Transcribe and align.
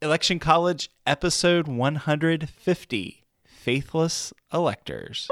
Election 0.00 0.38
College, 0.38 0.92
episode 1.08 1.66
150 1.66 3.24
Faithless 3.44 4.32
Electors. 4.52 5.28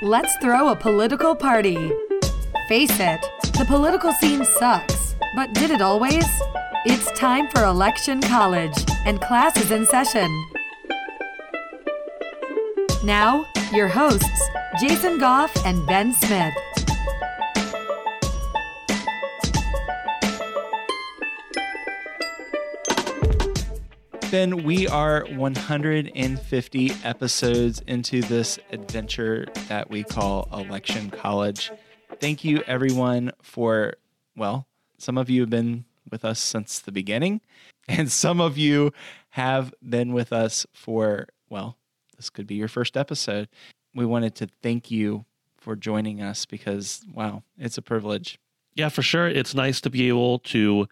Let's 0.00 0.34
throw 0.38 0.68
a 0.68 0.76
political 0.76 1.36
party. 1.36 1.92
Face 2.68 2.98
it, 2.98 3.20
the 3.58 3.66
political 3.68 4.12
scene 4.14 4.46
sucks, 4.46 5.14
but 5.36 5.52
did 5.52 5.70
it 5.70 5.82
always? 5.82 6.24
It's 6.86 7.12
time 7.18 7.50
for 7.50 7.64
Election 7.64 8.22
College, 8.22 8.82
and 9.04 9.20
class 9.20 9.58
is 9.58 9.70
in 9.70 9.84
session. 9.84 10.30
Now, 13.04 13.44
your 13.74 13.88
hosts, 13.88 14.48
Jason 14.80 15.20
Goff 15.20 15.54
and 15.64 15.86
Ben 15.86 16.12
Smith. 16.12 16.52
Ben, 24.32 24.64
we 24.64 24.88
are 24.88 25.26
150 25.30 26.92
episodes 27.04 27.82
into 27.86 28.20
this 28.22 28.58
adventure 28.72 29.46
that 29.68 29.90
we 29.90 30.02
call 30.02 30.48
Election 30.52 31.08
College. 31.08 31.70
Thank 32.18 32.42
you, 32.42 32.64
everyone, 32.66 33.30
for, 33.42 33.94
well, 34.36 34.66
some 34.98 35.16
of 35.16 35.30
you 35.30 35.42
have 35.42 35.50
been 35.50 35.84
with 36.10 36.24
us 36.24 36.40
since 36.40 36.80
the 36.80 36.90
beginning, 36.90 37.42
and 37.88 38.10
some 38.10 38.40
of 38.40 38.58
you 38.58 38.92
have 39.30 39.72
been 39.88 40.12
with 40.12 40.32
us 40.32 40.66
for, 40.72 41.28
well, 41.48 41.76
this 42.16 42.28
could 42.28 42.48
be 42.48 42.56
your 42.56 42.68
first 42.68 42.96
episode. 42.96 43.48
We 43.94 44.06
wanted 44.06 44.34
to 44.36 44.48
thank 44.62 44.90
you 44.90 45.24
for 45.56 45.76
joining 45.76 46.20
us 46.20 46.44
because, 46.44 47.04
wow, 47.12 47.42
it's 47.58 47.78
a 47.78 47.82
privilege. 47.82 48.38
Yeah, 48.74 48.88
for 48.88 49.02
sure. 49.02 49.28
It's 49.28 49.54
nice 49.54 49.80
to 49.82 49.90
be 49.90 50.08
able 50.08 50.40
to 50.40 50.86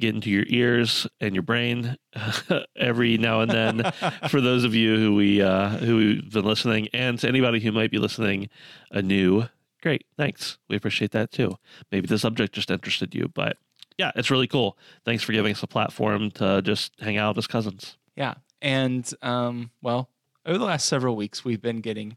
get 0.00 0.14
into 0.14 0.30
your 0.30 0.44
ears 0.48 1.06
and 1.20 1.34
your 1.34 1.42
brain 1.42 1.96
every 2.76 3.16
now 3.18 3.40
and 3.40 3.50
then. 3.50 3.92
for 4.28 4.40
those 4.40 4.64
of 4.64 4.74
you 4.74 4.96
who 4.96 5.14
we 5.14 5.42
uh, 5.42 5.70
who've 5.70 6.30
been 6.30 6.44
listening, 6.44 6.88
and 6.92 7.18
to 7.20 7.28
anybody 7.28 7.60
who 7.60 7.72
might 7.72 7.90
be 7.90 7.98
listening 7.98 8.48
anew, 8.90 9.44
great, 9.82 10.04
thanks. 10.16 10.58
We 10.68 10.76
appreciate 10.76 11.12
that 11.12 11.30
too. 11.30 11.56
Maybe 11.90 12.06
the 12.06 12.18
subject 12.18 12.54
just 12.54 12.70
interested 12.70 13.14
you, 13.14 13.28
but 13.32 13.56
yeah, 13.98 14.12
it's 14.14 14.30
really 14.30 14.46
cool. 14.46 14.78
Thanks 15.04 15.22
for 15.22 15.32
giving 15.32 15.52
us 15.52 15.62
a 15.62 15.66
platform 15.66 16.30
to 16.32 16.62
just 16.62 16.92
hang 17.00 17.16
out 17.16 17.38
as 17.38 17.46
cousins. 17.46 17.96
Yeah, 18.16 18.34
and 18.62 19.08
um, 19.22 19.70
well, 19.82 20.08
over 20.46 20.58
the 20.58 20.64
last 20.64 20.86
several 20.86 21.16
weeks, 21.16 21.44
we've 21.44 21.62
been 21.62 21.80
getting 21.80 22.16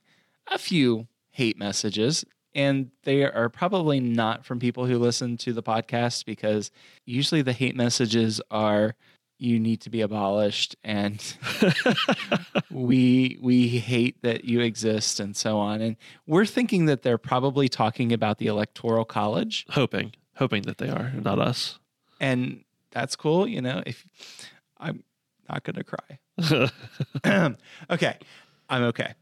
a 0.52 0.58
few 0.58 1.08
hate 1.32 1.58
messages 1.58 2.26
and 2.54 2.92
they 3.04 3.24
are 3.24 3.50
probably 3.50 4.00
not 4.00 4.46
from 4.46 4.60
people 4.60 4.86
who 4.86 5.00
listen 5.00 5.38
to 5.38 5.54
the 5.54 5.64
podcast 5.64 6.26
because 6.26 6.70
usually 7.06 7.42
the 7.42 7.54
hate 7.54 7.76
messages 7.76 8.42
are 8.52 8.96
you 9.38 9.60
need 9.60 9.82
to 9.82 9.90
be 9.90 10.02
abolished 10.02 10.76
and 10.84 11.36
we 12.72 13.40
we 13.42 13.68
hate 13.70 14.22
that 14.22 14.46
you 14.46 14.60
exist 14.60 15.20
and 15.20 15.36
so 15.36 15.58
on. 15.58 15.82
And 15.82 15.96
we're 16.28 16.46
thinking 16.46 16.86
that 16.86 17.02
they're 17.02 17.18
probably 17.18 17.68
talking 17.68 18.14
about 18.14 18.38
the 18.38 18.48
electoral 18.48 19.06
college. 19.06 19.66
Hoping 19.72 20.14
hoping 20.36 20.64
that 20.64 20.78
they 20.78 20.90
are 20.90 21.12
not 21.24 21.40
us. 21.40 21.80
And 22.20 22.64
that's 22.92 23.16
cool 23.16 23.48
you 23.48 23.62
know 23.62 23.82
if 23.86 24.06
i'm 24.78 25.04
not 25.50 25.64
gonna 25.64 25.84
cry. 25.84 26.20
Okay 27.90 28.18
i'm 28.70 28.84
okay 28.84 29.14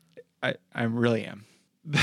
i 0.43 0.53
i 0.73 0.83
really 0.83 1.23
am 1.23 1.45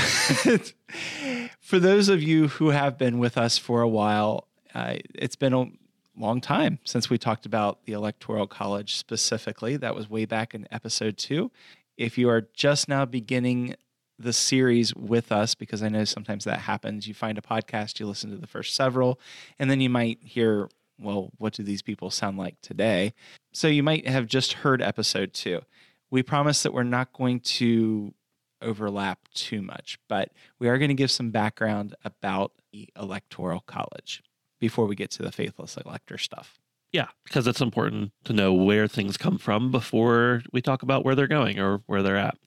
for 1.59 1.79
those 1.79 2.09
of 2.09 2.21
you 2.21 2.47
who 2.47 2.69
have 2.69 2.97
been 2.97 3.19
with 3.19 3.37
us 3.37 3.57
for 3.57 3.81
a 3.81 3.87
while, 3.87 4.47
uh, 4.73 4.95
it's 5.15 5.35
been 5.35 5.53
a 5.53 5.67
long 6.15 6.41
time 6.41 6.79
since 6.83 7.09
we 7.09 7.17
talked 7.17 7.45
about 7.45 7.85
the 7.85 7.93
Electoral 7.93 8.47
College 8.47 8.95
specifically. 8.95 9.77
That 9.77 9.95
was 9.95 10.09
way 10.09 10.25
back 10.25 10.53
in 10.53 10.67
episode 10.71 11.17
two. 11.17 11.51
If 11.95 12.17
you 12.17 12.29
are 12.29 12.47
just 12.53 12.89
now 12.89 13.05
beginning 13.05 13.75
the 14.19 14.33
series 14.33 14.95
with 14.95 15.31
us, 15.31 15.53
because 15.53 15.83
I 15.83 15.89
know 15.89 16.03
sometimes 16.03 16.43
that 16.45 16.59
happens, 16.59 17.07
you 17.07 17.13
find 17.13 17.37
a 17.37 17.41
podcast, 17.41 17.99
you 17.99 18.07
listen 18.07 18.31
to 18.31 18.37
the 18.37 18.47
first 18.47 18.75
several, 18.75 19.19
and 19.59 19.69
then 19.69 19.79
you 19.79 19.89
might 19.89 20.19
hear, 20.23 20.69
well, 20.99 21.31
what 21.37 21.53
do 21.53 21.63
these 21.63 21.83
people 21.83 22.09
sound 22.09 22.37
like 22.37 22.59
today? 22.61 23.13
So 23.53 23.67
you 23.67 23.83
might 23.83 24.07
have 24.07 24.25
just 24.25 24.53
heard 24.53 24.81
episode 24.81 25.33
two. 25.33 25.61
We 26.09 26.23
promise 26.23 26.63
that 26.63 26.73
we're 26.73 26.83
not 26.83 27.13
going 27.13 27.41
to 27.41 28.13
overlap 28.61 29.19
too 29.33 29.61
much, 29.61 29.99
but 30.07 30.31
we 30.59 30.67
are 30.67 30.77
going 30.77 30.89
to 30.89 30.95
give 30.95 31.11
some 31.11 31.31
background 31.31 31.95
about 32.03 32.51
the 32.71 32.89
Electoral 32.97 33.61
College 33.61 34.23
before 34.59 34.85
we 34.85 34.95
get 34.95 35.11
to 35.11 35.23
the 35.23 35.31
faithless 35.31 35.77
elector 35.77 36.17
stuff. 36.17 36.59
Yeah, 36.91 37.07
because 37.25 37.47
it's 37.47 37.61
important 37.61 38.11
to 38.23 38.33
know 38.33 38.53
where 38.53 38.87
things 38.87 39.17
come 39.17 39.37
from 39.37 39.71
before 39.71 40.41
we 40.53 40.61
talk 40.61 40.83
about 40.83 41.03
where 41.03 41.15
they're 41.15 41.27
going 41.27 41.59
or 41.59 41.81
where 41.85 42.01
they're 42.01 42.17
at. 42.17 42.37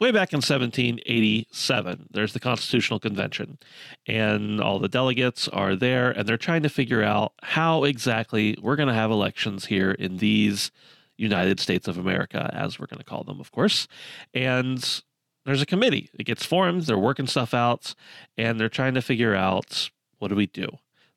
Way 0.00 0.10
back 0.10 0.32
in 0.32 0.38
1787, 0.38 2.08
there's 2.10 2.32
the 2.32 2.40
Constitutional 2.40 2.98
Convention, 2.98 3.58
and 4.06 4.60
all 4.60 4.80
the 4.80 4.88
delegates 4.88 5.46
are 5.48 5.76
there, 5.76 6.10
and 6.10 6.28
they're 6.28 6.36
trying 6.36 6.64
to 6.64 6.68
figure 6.68 7.04
out 7.04 7.34
how 7.42 7.84
exactly 7.84 8.56
we're 8.60 8.74
going 8.74 8.88
to 8.88 8.94
have 8.94 9.12
elections 9.12 9.66
here 9.66 9.92
in 9.92 10.16
these 10.16 10.72
United 11.22 11.60
States 11.60 11.86
of 11.86 11.98
America, 11.98 12.50
as 12.52 12.78
we're 12.78 12.86
going 12.86 12.98
to 12.98 13.04
call 13.04 13.22
them, 13.22 13.40
of 13.40 13.52
course. 13.52 13.86
And 14.34 15.02
there's 15.46 15.62
a 15.62 15.66
committee. 15.66 16.10
It 16.18 16.24
gets 16.24 16.44
formed, 16.44 16.82
they're 16.82 16.98
working 16.98 17.26
stuff 17.26 17.54
out, 17.54 17.94
and 18.36 18.58
they're 18.58 18.68
trying 18.68 18.94
to 18.94 19.02
figure 19.02 19.34
out 19.34 19.90
what 20.18 20.28
do 20.28 20.34
we 20.34 20.46
do. 20.46 20.68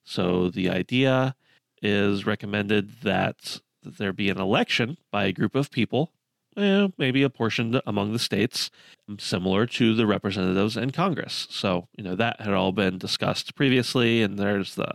So 0.03 0.49
the 0.49 0.69
idea 0.69 1.35
is 1.81 2.25
recommended 2.25 3.01
that 3.01 3.59
there 3.83 4.13
be 4.13 4.29
an 4.29 4.39
election 4.39 4.97
by 5.11 5.25
a 5.25 5.31
group 5.31 5.55
of 5.55 5.71
people, 5.71 6.11
eh, 6.57 6.87
maybe 6.97 7.23
apportioned 7.23 7.81
among 7.85 8.13
the 8.13 8.19
states, 8.19 8.71
similar 9.19 9.65
to 9.67 9.95
the 9.95 10.07
representatives 10.07 10.77
in 10.77 10.91
Congress. 10.91 11.47
So, 11.49 11.87
you 11.97 12.03
know, 12.03 12.15
that 12.15 12.41
had 12.41 12.53
all 12.53 12.71
been 12.71 12.97
discussed 12.97 13.55
previously, 13.55 14.21
and 14.21 14.37
there's 14.37 14.75
the 14.75 14.93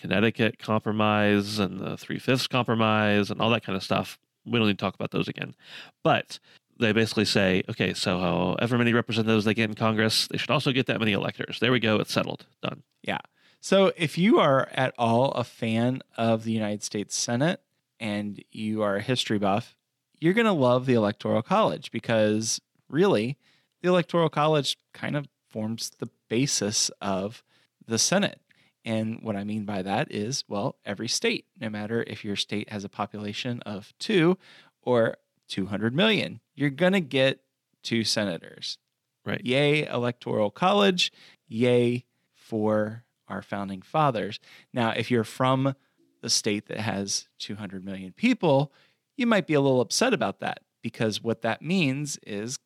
Connecticut 0.00 0.58
Compromise 0.58 1.58
and 1.58 1.78
the 1.78 1.96
Three 1.96 2.18
Fifths 2.18 2.48
Compromise 2.48 3.30
and 3.30 3.40
all 3.40 3.50
that 3.50 3.64
kind 3.64 3.76
of 3.76 3.82
stuff 3.82 4.18
we 4.44 4.58
don't 4.58 4.68
need 4.68 4.78
to 4.78 4.84
talk 4.84 4.94
about 4.94 5.10
those 5.10 5.28
again. 5.28 5.54
But 6.02 6.38
they 6.78 6.92
basically 6.92 7.24
say, 7.24 7.62
okay, 7.70 7.94
so 7.94 8.18
however 8.18 8.78
many 8.78 8.92
representatives 8.92 9.44
they 9.44 9.54
get 9.54 9.70
in 9.70 9.74
Congress, 9.74 10.26
they 10.28 10.38
should 10.38 10.50
also 10.50 10.72
get 10.72 10.86
that 10.86 10.98
many 10.98 11.12
electors. 11.12 11.58
There 11.60 11.72
we 11.72 11.80
go. 11.80 11.96
It's 11.96 12.12
settled. 12.12 12.46
Done. 12.62 12.82
Yeah. 13.02 13.18
So 13.60 13.92
if 13.96 14.18
you 14.18 14.40
are 14.40 14.68
at 14.72 14.92
all 14.98 15.30
a 15.32 15.44
fan 15.44 16.02
of 16.16 16.44
the 16.44 16.52
United 16.52 16.82
States 16.82 17.16
Senate 17.16 17.60
and 18.00 18.42
you 18.50 18.82
are 18.82 18.96
a 18.96 19.02
history 19.02 19.38
buff, 19.38 19.76
you're 20.18 20.34
going 20.34 20.46
to 20.46 20.52
love 20.52 20.86
the 20.86 20.94
Electoral 20.94 21.42
College 21.42 21.92
because 21.92 22.60
really, 22.88 23.38
the 23.80 23.88
Electoral 23.88 24.28
College 24.28 24.76
kind 24.92 25.16
of 25.16 25.28
forms 25.48 25.90
the 25.98 26.08
basis 26.28 26.90
of 27.00 27.42
the 27.86 27.98
Senate. 27.98 28.40
And 28.84 29.20
what 29.22 29.36
I 29.36 29.44
mean 29.44 29.64
by 29.64 29.82
that 29.82 30.12
is, 30.12 30.44
well, 30.48 30.76
every 30.84 31.08
state, 31.08 31.46
no 31.60 31.70
matter 31.70 32.04
if 32.06 32.24
your 32.24 32.36
state 32.36 32.70
has 32.70 32.84
a 32.84 32.88
population 32.88 33.60
of 33.62 33.92
two 33.98 34.38
or 34.82 35.16
200 35.48 35.94
million, 35.94 36.40
you're 36.54 36.70
going 36.70 36.92
to 36.92 37.00
get 37.00 37.40
two 37.82 38.04
senators. 38.04 38.78
Right. 39.24 39.44
Yay, 39.44 39.86
Electoral 39.86 40.50
College. 40.50 41.12
Yay 41.46 42.04
for 42.34 43.04
our 43.28 43.42
founding 43.42 43.82
fathers. 43.82 44.40
Now, 44.72 44.90
if 44.90 45.10
you're 45.10 45.24
from 45.24 45.74
the 46.22 46.30
state 46.30 46.66
that 46.66 46.80
has 46.80 47.28
200 47.38 47.84
million 47.84 48.12
people, 48.12 48.72
you 49.16 49.26
might 49.26 49.46
be 49.46 49.54
a 49.54 49.60
little 49.60 49.80
upset 49.80 50.12
about 50.12 50.40
that 50.40 50.60
because 50.82 51.22
what 51.22 51.42
that 51.42 51.62
means 51.62 52.18
is 52.26 52.58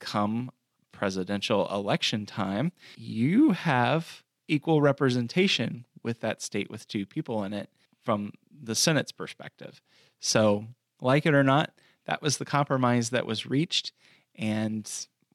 come 0.00 0.50
presidential 0.92 1.68
election 1.72 2.24
time, 2.26 2.72
you 2.96 3.50
have 3.50 4.23
equal 4.48 4.80
representation 4.80 5.86
with 6.02 6.20
that 6.20 6.42
state 6.42 6.70
with 6.70 6.86
two 6.86 7.06
people 7.06 7.42
in 7.44 7.52
it 7.52 7.70
from 8.02 8.32
the 8.62 8.74
Senate's 8.74 9.12
perspective. 9.12 9.80
So, 10.20 10.66
like 11.00 11.26
it 11.26 11.34
or 11.34 11.42
not, 11.42 11.72
that 12.06 12.22
was 12.22 12.38
the 12.38 12.44
compromise 12.44 13.10
that 13.10 13.26
was 13.26 13.46
reached, 13.46 13.92
and 14.34 14.90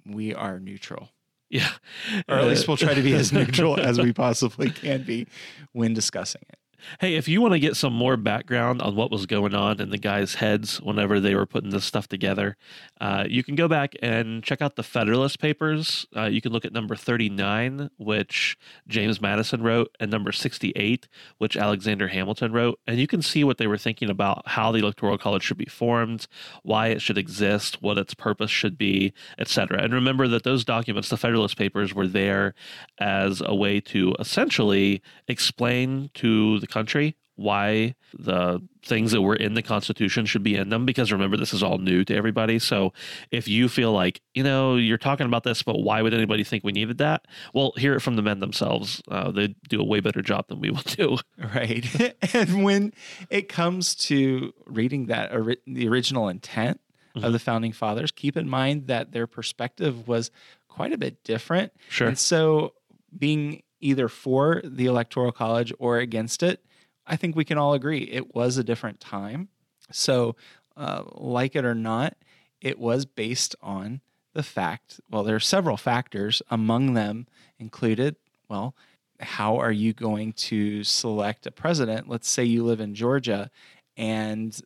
we 0.05 0.33
are 0.33 0.59
neutral. 0.59 1.09
Yeah. 1.49 1.71
or 2.27 2.35
at 2.35 2.45
least 2.45 2.67
we'll 2.67 2.77
try 2.77 2.93
to 2.93 3.01
be 3.01 3.13
as 3.13 3.33
neutral 3.33 3.79
as 3.79 3.99
we 3.99 4.13
possibly 4.13 4.69
can 4.69 5.03
be 5.03 5.27
when 5.71 5.95
discussing 5.95 6.43
it. 6.47 6.58
Hey, 6.99 7.15
if 7.15 7.27
you 7.27 7.41
want 7.41 7.53
to 7.53 7.59
get 7.59 7.75
some 7.75 7.93
more 7.93 8.17
background 8.17 8.81
on 8.81 8.95
what 8.95 9.11
was 9.11 9.25
going 9.25 9.53
on 9.53 9.79
in 9.81 9.89
the 9.89 9.97
guys' 9.97 10.35
heads 10.35 10.81
whenever 10.81 11.19
they 11.19 11.35
were 11.35 11.45
putting 11.45 11.69
this 11.69 11.85
stuff 11.85 12.07
together, 12.07 12.57
uh, 13.01 13.25
you 13.27 13.43
can 13.43 13.55
go 13.55 13.67
back 13.67 13.95
and 14.01 14.43
check 14.43 14.61
out 14.61 14.75
the 14.75 14.83
Federalist 14.83 15.39
Papers. 15.39 16.05
Uh, 16.15 16.25
you 16.25 16.41
can 16.41 16.51
look 16.51 16.65
at 16.65 16.73
number 16.73 16.95
39, 16.95 17.89
which 17.97 18.57
James 18.87 19.21
Madison 19.21 19.61
wrote, 19.61 19.95
and 19.99 20.09
number 20.09 20.31
68, 20.31 21.07
which 21.37 21.57
Alexander 21.57 22.07
Hamilton 22.07 22.51
wrote. 22.51 22.79
And 22.87 22.99
you 22.99 23.07
can 23.07 23.21
see 23.21 23.43
what 23.43 23.57
they 23.57 23.67
were 23.67 23.77
thinking 23.77 24.09
about 24.09 24.47
how 24.47 24.71
the 24.71 24.79
Electoral 24.79 25.17
College 25.17 25.43
should 25.43 25.57
be 25.57 25.65
formed, 25.65 26.27
why 26.63 26.87
it 26.87 27.01
should 27.01 27.17
exist, 27.17 27.81
what 27.81 27.97
its 27.97 28.13
purpose 28.13 28.51
should 28.51 28.77
be, 28.77 29.13
etc. 29.37 29.81
And 29.81 29.93
remember 29.93 30.27
that 30.27 30.43
those 30.43 30.65
documents, 30.65 31.09
the 31.09 31.17
Federalist 31.17 31.57
Papers, 31.57 31.93
were 31.93 32.07
there 32.07 32.53
as 32.99 33.41
a 33.45 33.55
way 33.55 33.79
to 33.81 34.15
essentially 34.19 35.01
explain 35.27 36.09
to 36.15 36.59
the 36.59 36.67
country 36.69 37.15
why 37.39 37.95
the 38.13 38.61
things 38.83 39.13
that 39.13 39.21
were 39.21 39.35
in 39.35 39.53
the 39.53 39.61
Constitution 39.61 40.25
should 40.25 40.43
be 40.43 40.55
in 40.55 40.67
them. 40.67 40.85
Because 40.85 41.09
remember, 41.09 41.37
this 41.37 41.53
is 41.53 41.63
all 41.63 41.77
new 41.77 42.03
to 42.03 42.13
everybody. 42.13 42.59
So 42.59 42.91
if 43.31 43.47
you 43.47 43.69
feel 43.69 43.93
like, 43.93 44.21
you 44.33 44.43
know, 44.43 44.75
you're 44.75 44.97
talking 44.97 45.25
about 45.25 45.45
this, 45.45 45.63
but 45.63 45.79
why 45.79 46.01
would 46.01 46.13
anybody 46.13 46.43
think 46.43 46.65
we 46.65 46.73
needed 46.73 46.97
that? 46.97 47.25
Well, 47.53 47.71
hear 47.77 47.95
it 47.95 48.01
from 48.01 48.17
the 48.17 48.21
men 48.21 48.41
themselves. 48.41 49.01
Uh, 49.07 49.31
they 49.31 49.55
do 49.69 49.79
a 49.79 49.85
way 49.85 50.01
better 50.01 50.21
job 50.21 50.49
than 50.49 50.59
we 50.59 50.69
will 50.69 50.81
do. 50.85 51.17
Right. 51.37 51.85
and 52.35 52.65
when 52.65 52.91
it 53.29 53.47
comes 53.47 53.95
to 53.95 54.53
reading 54.65 55.05
that 55.05 55.33
ori- 55.33 55.61
the 55.65 55.87
original 55.87 56.27
intent 56.27 56.81
of 57.15 57.31
the 57.31 57.39
founding 57.39 57.71
fathers, 57.71 58.11
keep 58.11 58.35
in 58.35 58.49
mind 58.49 58.87
that 58.87 59.13
their 59.13 59.27
perspective 59.27 60.09
was 60.09 60.29
quite 60.67 60.91
a 60.91 60.97
bit 60.97 61.23
different. 61.23 61.71
Sure. 61.87 62.07
And 62.09 62.17
so 62.17 62.73
being 63.17 63.63
either 63.79 64.07
for 64.07 64.61
the 64.63 64.85
electoral 64.85 65.31
college 65.31 65.73
or 65.79 65.97
against 65.97 66.43
it, 66.43 66.63
I 67.05 67.15
think 67.15 67.35
we 67.35 67.45
can 67.45 67.57
all 67.57 67.73
agree 67.73 68.03
it 68.03 68.35
was 68.35 68.57
a 68.57 68.63
different 68.63 68.99
time. 68.99 69.49
So, 69.91 70.35
uh, 70.77 71.03
like 71.13 71.55
it 71.55 71.65
or 71.65 71.75
not, 71.75 72.15
it 72.61 72.77
was 72.79 73.05
based 73.05 73.55
on 73.61 74.01
the 74.33 74.43
fact, 74.43 75.01
well, 75.09 75.23
there 75.23 75.35
are 75.35 75.39
several 75.39 75.77
factors. 75.77 76.41
Among 76.49 76.93
them 76.93 77.27
included, 77.57 78.15
well, 78.47 78.75
how 79.19 79.57
are 79.57 79.71
you 79.71 79.93
going 79.93 80.33
to 80.33 80.83
select 80.83 81.47
a 81.47 81.51
president? 81.51 82.07
Let's 82.07 82.29
say 82.29 82.43
you 82.43 82.63
live 82.63 82.79
in 82.79 82.95
Georgia 82.95 83.49
and 83.97 84.59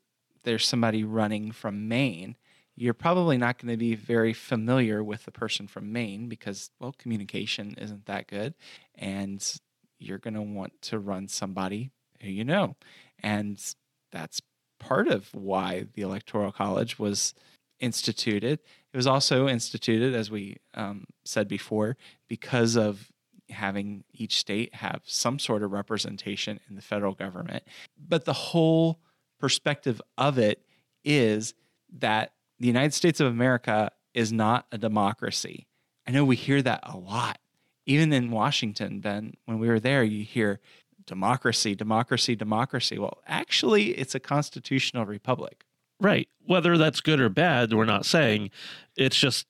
there's 0.43 0.67
somebody 0.67 1.03
running 1.03 1.51
from 1.51 1.87
Maine. 1.87 2.35
You're 2.75 2.93
probably 2.93 3.37
not 3.37 3.59
going 3.59 3.71
to 3.71 3.77
be 3.77 3.95
very 3.95 4.33
familiar 4.33 5.03
with 5.03 5.25
the 5.25 5.31
person 5.31 5.67
from 5.67 5.91
Maine 5.91 6.27
because, 6.27 6.71
well, 6.79 6.95
communication 6.97 7.75
isn't 7.77 8.05
that 8.05 8.27
good. 8.27 8.55
And 8.95 9.45
you're 9.99 10.17
going 10.17 10.33
to 10.33 10.41
want 10.41 10.81
to 10.83 10.99
run 10.99 11.27
somebody 11.27 11.91
who 12.21 12.29
you 12.29 12.43
know. 12.43 12.75
And 13.19 13.59
that's 14.11 14.41
part 14.79 15.07
of 15.07 15.33
why 15.33 15.87
the 15.93 16.01
Electoral 16.01 16.51
College 16.51 16.97
was 16.97 17.33
instituted. 17.79 18.59
It 18.91 18.97
was 18.97 19.07
also 19.07 19.47
instituted, 19.47 20.15
as 20.15 20.31
we 20.31 20.57
um, 20.73 21.05
said 21.25 21.47
before, 21.47 21.97
because 22.27 22.75
of 22.75 23.11
having 23.49 24.03
each 24.13 24.37
state 24.37 24.73
have 24.75 25.01
some 25.05 25.37
sort 25.37 25.63
of 25.63 25.71
representation 25.71 26.59
in 26.69 26.75
the 26.75 26.81
federal 26.81 27.13
government. 27.13 27.63
But 27.97 28.25
the 28.25 28.33
whole 28.33 28.99
perspective 29.39 30.01
of 30.17 30.37
it 30.37 30.65
is 31.03 31.53
that 31.99 32.31
the 32.63 32.67
United 32.67 32.93
States 32.93 33.19
of 33.19 33.27
America 33.27 33.91
is 34.13 34.31
not 34.31 34.67
a 34.71 34.77
democracy. 34.77 35.67
I 36.07 36.11
know 36.11 36.23
we 36.23 36.37
hear 36.37 36.61
that 36.61 36.79
a 36.83 36.95
lot. 36.95 37.37
Even 37.85 38.13
in 38.13 38.31
Washington, 38.31 39.01
Ben, 39.01 39.33
when 39.43 39.59
we 39.59 39.67
were 39.67 39.81
there, 39.81 40.01
you 40.01 40.23
hear 40.23 40.61
democracy, 41.05 41.75
democracy, 41.75 42.37
democracy. 42.37 42.97
Well, 42.97 43.17
actually, 43.27 43.87
it's 43.97 44.15
a 44.15 44.19
constitutional 44.21 45.05
republic. 45.05 45.65
Right. 45.99 46.29
Whether 46.45 46.77
that's 46.77 47.01
good 47.01 47.19
or 47.19 47.27
bad, 47.27 47.73
we're 47.73 47.83
not 47.83 48.05
saying. 48.05 48.49
It's 48.95 49.19
just 49.19 49.45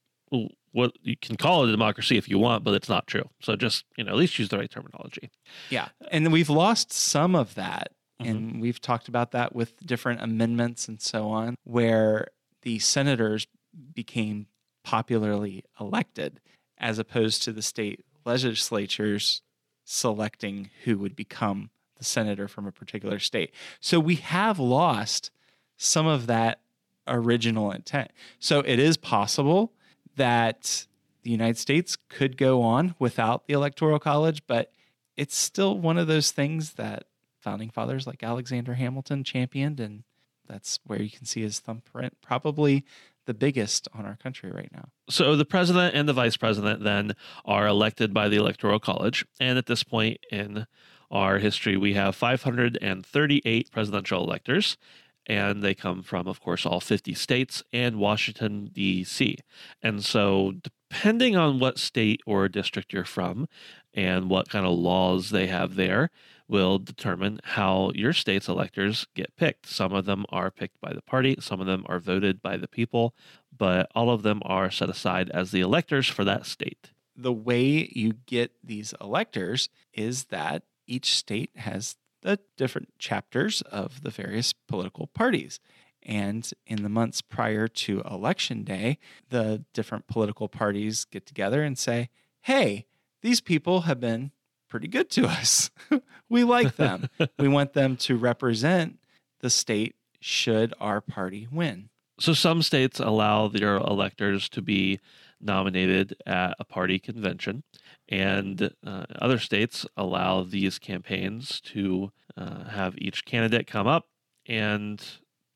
what 0.71 0.93
you 1.03 1.15
can 1.15 1.35
call 1.35 1.65
it 1.65 1.69
a 1.69 1.71
democracy 1.71 2.17
if 2.17 2.27
you 2.27 2.39
want, 2.39 2.63
but 2.63 2.73
it's 2.73 2.89
not 2.89 3.05
true. 3.05 3.29
So 3.41 3.55
just, 3.55 3.85
you 3.95 4.05
know, 4.05 4.13
at 4.13 4.17
least 4.17 4.39
use 4.39 4.49
the 4.49 4.57
right 4.57 4.71
terminology. 4.71 5.29
Yeah. 5.69 5.89
And 6.09 6.33
we've 6.33 6.49
lost 6.49 6.91
some 6.91 7.35
of 7.35 7.53
that. 7.53 7.91
Mm-hmm. 8.19 8.31
And 8.31 8.59
we've 8.59 8.81
talked 8.81 9.07
about 9.07 9.33
that 9.33 9.53
with 9.53 9.85
different 9.85 10.23
amendments 10.23 10.87
and 10.87 10.99
so 10.99 11.29
on, 11.29 11.53
where 11.63 12.29
the 12.63 12.79
senators 12.79 13.47
became 13.93 14.47
popularly 14.83 15.63
elected 15.79 16.39
as 16.77 16.99
opposed 16.99 17.43
to 17.43 17.51
the 17.51 17.61
state 17.61 18.03
legislatures 18.25 19.41
selecting 19.85 20.69
who 20.83 20.97
would 20.97 21.15
become 21.15 21.69
the 21.97 22.03
senator 22.03 22.47
from 22.47 22.65
a 22.65 22.71
particular 22.71 23.19
state. 23.19 23.53
So 23.79 23.99
we 23.99 24.15
have 24.15 24.59
lost 24.59 25.31
some 25.77 26.07
of 26.07 26.27
that 26.27 26.61
original 27.07 27.71
intent. 27.71 28.11
So 28.39 28.59
it 28.59 28.79
is 28.79 28.97
possible 28.97 29.73
that 30.15 30.85
the 31.23 31.31
United 31.31 31.57
States 31.57 31.97
could 32.09 32.37
go 32.37 32.61
on 32.61 32.95
without 32.99 33.47
the 33.47 33.53
Electoral 33.53 33.99
College, 33.99 34.43
but 34.47 34.71
it's 35.15 35.35
still 35.35 35.77
one 35.77 35.97
of 35.97 36.07
those 36.07 36.31
things 36.31 36.73
that 36.73 37.05
founding 37.39 37.69
fathers 37.69 38.07
like 38.07 38.23
Alexander 38.23 38.75
Hamilton 38.75 39.23
championed, 39.23 39.79
and 39.79 40.03
that's 40.47 40.79
where 40.85 41.01
you 41.01 41.09
can 41.09 41.25
see 41.25 41.41
his 41.41 41.59
thumbprint, 41.59 42.17
probably 42.21 42.85
the 43.25 43.33
biggest 43.33 43.87
on 43.93 44.05
our 44.05 44.15
country 44.17 44.51
right 44.51 44.69
now. 44.71 44.89
So 45.09 45.35
the 45.35 45.45
president 45.45 45.95
and 45.95 46.07
the 46.07 46.13
vice 46.13 46.37
president 46.37 46.83
then 46.83 47.15
are 47.45 47.67
elected 47.67 48.13
by 48.13 48.29
the 48.29 48.37
Electoral 48.37 48.79
College. 48.79 49.25
And 49.39 49.57
at 49.57 49.65
this 49.65 49.83
point 49.83 50.17
in 50.31 50.67
our 51.09 51.37
history, 51.37 51.77
we 51.77 51.93
have 51.93 52.15
538 52.15 53.71
presidential 53.71 54.23
electors. 54.23 54.77
And 55.25 55.63
they 55.63 55.73
come 55.73 56.03
from, 56.03 56.27
of 56.27 56.41
course, 56.41 56.65
all 56.65 56.81
50 56.81 57.13
states 57.13 57.63
and 57.71 57.97
Washington, 57.97 58.69
D.C. 58.73 59.37
And 59.81 60.03
so, 60.03 60.53
depending 60.61 61.37
on 61.37 61.59
what 61.59 61.79
state 61.79 62.21
or 62.25 62.49
district 62.49 62.91
you're 62.91 63.05
from 63.05 63.47
and 63.93 64.29
what 64.29 64.49
kind 64.49 64.65
of 64.65 64.73
laws 64.73 65.29
they 65.29 65.47
have 65.47 65.75
there, 65.75 66.09
will 66.47 66.77
determine 66.77 67.39
how 67.43 67.91
your 67.95 68.13
state's 68.13 68.47
electors 68.47 69.07
get 69.15 69.35
picked. 69.35 69.65
Some 69.65 69.93
of 69.93 70.05
them 70.05 70.25
are 70.29 70.51
picked 70.51 70.79
by 70.81 70.93
the 70.93 71.01
party, 71.01 71.35
some 71.39 71.59
of 71.61 71.67
them 71.67 71.85
are 71.87 71.99
voted 71.99 72.41
by 72.41 72.57
the 72.57 72.67
people, 72.67 73.15
but 73.55 73.89
all 73.95 74.09
of 74.09 74.23
them 74.23 74.41
are 74.45 74.69
set 74.69 74.89
aside 74.89 75.29
as 75.29 75.51
the 75.51 75.61
electors 75.61 76.07
for 76.07 76.23
that 76.25 76.45
state. 76.45 76.91
The 77.15 77.33
way 77.33 77.89
you 77.91 78.13
get 78.25 78.51
these 78.63 78.93
electors 78.99 79.69
is 79.93 80.25
that 80.25 80.63
each 80.85 81.15
state 81.15 81.51
has 81.55 81.95
the 82.23 82.39
different 82.57 82.97
chapters 82.97 83.61
of 83.61 84.01
the 84.01 84.09
various 84.09 84.53
political 84.53 85.07
parties. 85.07 85.59
And 86.01 86.49
in 86.65 86.83
the 86.83 86.89
months 86.89 87.21
prior 87.21 87.67
to 87.67 88.01
election 88.01 88.63
day, 88.63 88.97
the 89.29 89.63
different 89.73 90.07
political 90.07 90.49
parties 90.49 91.05
get 91.05 91.25
together 91.25 91.63
and 91.63 91.77
say, 91.77 92.09
hey, 92.41 92.85
these 93.21 93.39
people 93.39 93.81
have 93.81 93.99
been 93.99 94.31
pretty 94.67 94.87
good 94.87 95.09
to 95.11 95.27
us. 95.27 95.69
we 96.29 96.43
like 96.43 96.75
them. 96.75 97.09
we 97.39 97.47
want 97.47 97.73
them 97.73 97.95
to 97.97 98.17
represent 98.17 98.99
the 99.39 99.49
state 99.49 99.95
should 100.19 100.73
our 100.79 100.99
party 100.99 101.47
win. 101.51 101.89
So 102.19 102.33
some 102.33 102.61
states 102.61 102.99
allow 102.99 103.47
their 103.47 103.77
electors 103.77 104.49
to 104.49 104.61
be 104.61 104.99
nominated 105.41 106.15
at 106.25 106.55
a 106.59 106.63
party 106.63 106.99
convention, 106.99 107.63
and 108.09 108.73
uh, 108.85 109.05
other 109.19 109.39
states 109.39 109.85
allow 109.95 110.43
these 110.43 110.79
campaigns 110.79 111.61
to 111.61 112.11
uh, 112.35 112.65
have 112.65 112.95
each 112.97 113.25
candidate 113.25 113.67
come 113.67 113.87
up 113.87 114.07
and 114.45 115.03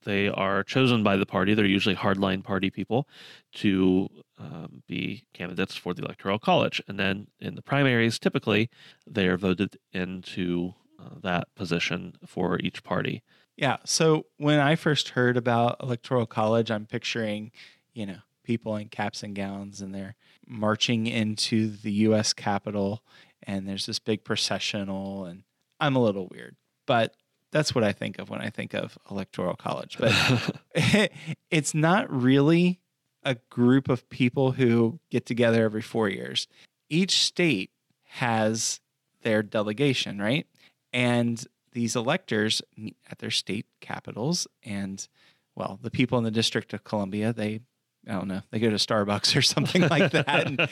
they 0.03 0.29
are 0.29 0.63
chosen 0.63 1.03
by 1.03 1.17
the 1.17 1.25
party. 1.25 1.53
They're 1.53 1.65
usually 1.65 1.95
hardline 1.95 2.41
party 2.43 2.69
people 2.69 3.09
to 3.55 4.07
um, 4.37 4.83
be 4.87 5.25
candidates 5.33 5.75
for 5.75 5.93
the 5.93 6.03
Electoral 6.03 6.39
College. 6.39 6.81
And 6.87 6.97
then 6.97 7.27
in 7.41 7.55
the 7.55 7.61
primaries, 7.61 8.17
typically, 8.17 8.69
they 9.05 9.27
are 9.27 9.37
voted 9.37 9.77
into 9.91 10.75
uh, 10.97 11.15
that 11.23 11.53
position 11.55 12.15
for 12.25 12.57
each 12.59 12.83
party. 12.83 13.21
Yeah. 13.57 13.77
So 13.83 14.27
when 14.37 14.59
I 14.59 14.75
first 14.75 15.09
heard 15.09 15.35
about 15.35 15.77
Electoral 15.81 16.25
College, 16.25 16.71
I'm 16.71 16.85
picturing, 16.85 17.51
you 17.93 18.05
know, 18.05 18.19
people 18.47 18.77
in 18.77 18.87
caps 18.87 19.23
and 19.23 19.35
gowns 19.35 19.81
and 19.81 19.93
they're 19.93 20.15
marching 20.47 21.05
into 21.05 21.67
the 21.67 21.91
US 21.91 22.31
Capitol 22.31 23.03
and 23.43 23.67
there's 23.67 23.85
this 23.85 23.99
big 23.99 24.23
processional 24.23 25.25
and 25.25 25.43
I'm 25.81 25.97
a 25.97 26.01
little 26.01 26.27
weird, 26.31 26.55
but 26.87 27.13
that's 27.51 27.75
what 27.75 27.83
I 27.83 27.91
think 27.91 28.19
of 28.19 28.29
when 28.29 28.41
I 28.41 28.49
think 28.49 28.73
of 28.73 28.97
Electoral 29.11 29.55
College. 29.55 29.97
But 29.99 30.61
it's 31.51 31.75
not 31.75 32.09
really 32.09 32.79
a 33.23 33.35
group 33.49 33.89
of 33.89 34.09
people 34.09 34.53
who 34.53 34.99
get 35.11 35.25
together 35.25 35.65
every 35.65 35.81
four 35.81 36.07
years. 36.07 36.47
Each 36.89 37.19
state 37.19 37.71
has 38.05 38.79
their 39.23 39.43
delegation, 39.43 40.19
right? 40.19 40.47
And 40.93 41.43
these 41.73 41.97
electors 41.97 42.61
meet 42.77 42.95
at 43.11 43.19
their 43.19 43.29
state 43.29 43.65
capitals. 43.81 44.47
And, 44.63 45.05
well, 45.53 45.77
the 45.81 45.91
people 45.91 46.17
in 46.17 46.23
the 46.23 46.31
District 46.31 46.73
of 46.73 46.85
Columbia, 46.85 47.33
they 47.33 47.59
I 48.07 48.13
don't 48.13 48.27
know, 48.27 48.41
they 48.51 48.59
go 48.59 48.69
to 48.69 48.75
Starbucks 48.75 49.35
or 49.35 49.41
something 49.41 49.87
like 49.87 50.11
that 50.11 50.47
and, 50.47 50.69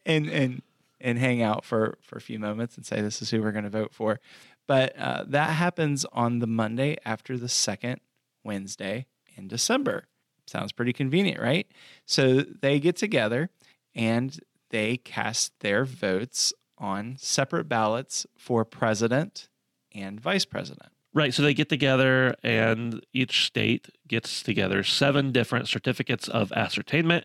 and, 0.06 0.28
and, 0.30 0.62
and 1.00 1.18
hang 1.18 1.42
out 1.42 1.64
for, 1.64 1.98
for 2.02 2.16
a 2.16 2.20
few 2.20 2.38
moments 2.38 2.76
and 2.76 2.86
say, 2.86 3.00
this 3.00 3.20
is 3.20 3.30
who 3.30 3.42
we're 3.42 3.52
going 3.52 3.64
to 3.64 3.70
vote 3.70 3.92
for. 3.92 4.20
But 4.66 4.96
uh, 4.98 5.24
that 5.28 5.50
happens 5.50 6.04
on 6.12 6.38
the 6.38 6.46
Monday 6.46 6.96
after 7.04 7.36
the 7.36 7.48
second 7.48 8.00
Wednesday 8.44 9.06
in 9.36 9.48
December. 9.48 10.04
Sounds 10.46 10.72
pretty 10.72 10.92
convenient, 10.92 11.40
right? 11.40 11.66
So 12.06 12.40
they 12.40 12.78
get 12.78 12.96
together 12.96 13.50
and 13.94 14.38
they 14.70 14.96
cast 14.98 15.58
their 15.60 15.84
votes 15.84 16.52
on 16.76 17.16
separate 17.18 17.68
ballots 17.68 18.26
for 18.36 18.64
president 18.64 19.48
and 19.92 20.20
vice 20.20 20.44
president. 20.44 20.90
Right. 21.14 21.34
So 21.34 21.42
they 21.42 21.54
get 21.54 21.68
together, 21.68 22.34
and 22.42 23.04
each 23.12 23.46
state 23.46 23.88
gets 24.08 24.42
together 24.42 24.82
seven 24.82 25.32
different 25.32 25.68
certificates 25.68 26.28
of 26.28 26.50
ascertainment, 26.52 27.24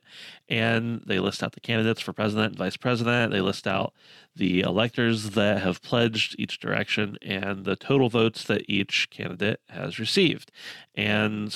and 0.50 1.02
they 1.06 1.20
list 1.20 1.42
out 1.42 1.54
the 1.54 1.60
candidates 1.60 2.02
for 2.02 2.13
president 2.13 2.50
and 2.50 2.58
vice 2.58 2.78
president. 2.78 3.32
They 3.32 3.42
list 3.42 3.68
out 3.68 3.94
the 4.36 4.62
electors 4.62 5.32
that 5.32 5.62
have 5.62 5.82
pledged 5.82 6.36
each 6.38 6.60
direction 6.60 7.18
and 7.22 7.66
the 7.66 7.75
total 7.75 8.10
votes 8.10 8.44
that 8.46 8.70
each 8.70 9.10
candidate 9.10 9.62
has 9.70 10.00
received. 10.00 10.52
And 10.96 11.56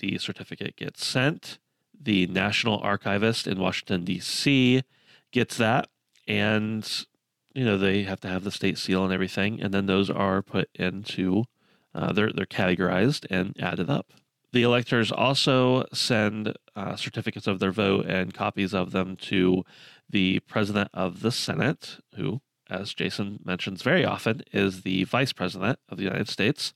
the 0.00 0.18
certificate 0.18 0.76
gets 0.76 1.04
sent. 1.04 1.58
The 2.00 2.26
National 2.26 2.78
Archivist 2.78 3.46
in 3.46 3.58
Washington, 3.58 4.04
D.C. 4.04 4.82
gets 5.32 5.56
that. 5.56 5.88
And, 6.28 7.06
you 7.54 7.64
know, 7.64 7.78
they 7.78 8.02
have 8.02 8.20
to 8.20 8.28
have 8.28 8.44
the 8.44 8.50
state 8.50 8.78
seal 8.78 9.04
and 9.04 9.12
everything. 9.12 9.60
And 9.60 9.72
then 9.72 9.86
those 9.86 10.10
are 10.10 10.42
put 10.42 10.68
into, 10.74 11.44
uh, 11.94 12.12
they're, 12.12 12.32
they're 12.32 12.46
categorized 12.46 13.26
and 13.30 13.56
added 13.58 13.88
up. 13.88 14.12
The 14.56 14.62
electors 14.62 15.12
also 15.12 15.84
send 15.92 16.54
uh, 16.74 16.96
certificates 16.96 17.46
of 17.46 17.58
their 17.58 17.72
vote 17.72 18.06
and 18.06 18.32
copies 18.32 18.72
of 18.72 18.90
them 18.90 19.14
to 19.16 19.64
the 20.08 20.40
president 20.48 20.88
of 20.94 21.20
the 21.20 21.30
Senate, 21.30 21.98
who, 22.14 22.40
as 22.70 22.94
Jason 22.94 23.40
mentions 23.44 23.82
very 23.82 24.02
often, 24.02 24.40
is 24.54 24.80
the 24.80 25.04
vice 25.04 25.34
president 25.34 25.78
of 25.90 25.98
the 25.98 26.04
United 26.04 26.30
States. 26.30 26.72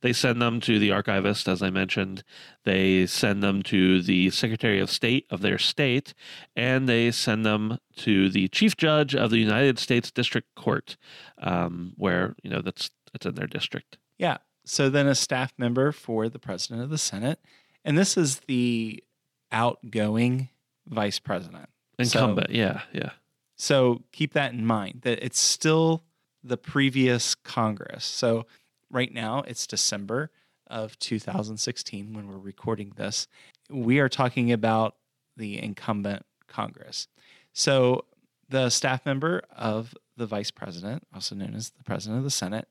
They 0.00 0.14
send 0.14 0.40
them 0.40 0.58
to 0.62 0.78
the 0.78 0.90
archivist, 0.90 1.48
as 1.48 1.62
I 1.62 1.68
mentioned. 1.68 2.24
They 2.64 3.04
send 3.04 3.42
them 3.42 3.62
to 3.64 4.00
the 4.00 4.30
Secretary 4.30 4.80
of 4.80 4.88
State 4.88 5.26
of 5.28 5.42
their 5.42 5.58
state, 5.58 6.14
and 6.56 6.88
they 6.88 7.10
send 7.10 7.44
them 7.44 7.76
to 7.96 8.30
the 8.30 8.48
Chief 8.48 8.74
Judge 8.74 9.14
of 9.14 9.28
the 9.28 9.38
United 9.38 9.78
States 9.78 10.10
District 10.10 10.48
Court, 10.56 10.96
um, 11.42 11.92
where 11.98 12.34
you 12.42 12.48
know 12.48 12.62
that's 12.62 12.90
that's 13.12 13.26
in 13.26 13.34
their 13.34 13.46
district. 13.46 13.98
Yeah. 14.16 14.38
So 14.68 14.90
then 14.90 15.06
a 15.06 15.14
staff 15.14 15.52
member 15.56 15.92
for 15.92 16.28
the 16.28 16.38
president 16.38 16.82
of 16.82 16.90
the 16.90 16.98
Senate, 16.98 17.40
and 17.84 17.96
this 17.96 18.16
is 18.16 18.40
the 18.40 19.02
outgoing 19.50 20.50
vice 20.86 21.18
president. 21.18 21.68
Incumbent, 21.98 22.48
So- 22.48 22.54
yeah, 22.54 22.82
yeah. 22.92 23.10
So 23.56 24.02
keep 24.12 24.34
that 24.34 24.52
in 24.52 24.64
mind 24.64 25.00
that 25.02 25.24
it's 25.24 25.40
still 25.40 26.04
the 26.44 26.56
previous 26.56 27.34
Congress. 27.34 28.04
So 28.04 28.46
right 28.90 29.12
now 29.12 29.40
it's 29.42 29.66
December 29.66 30.30
of 30.68 30.98
2016 30.98 32.12
when 32.12 32.28
we're 32.28 32.38
recording 32.38 32.92
this. 32.96 33.26
We 33.70 33.98
are 33.98 34.08
talking 34.08 34.52
about 34.52 34.94
the 35.36 35.60
incumbent 35.60 36.24
Congress. 36.46 37.08
So 37.52 38.04
the 38.48 38.70
staff 38.70 39.04
member 39.04 39.42
of 39.50 39.94
the 40.16 40.26
vice 40.26 40.50
president, 40.50 41.06
also 41.14 41.34
known 41.34 41.54
as 41.54 41.70
the 41.70 41.84
president 41.84 42.18
of 42.18 42.24
the 42.24 42.30
Senate, 42.30 42.68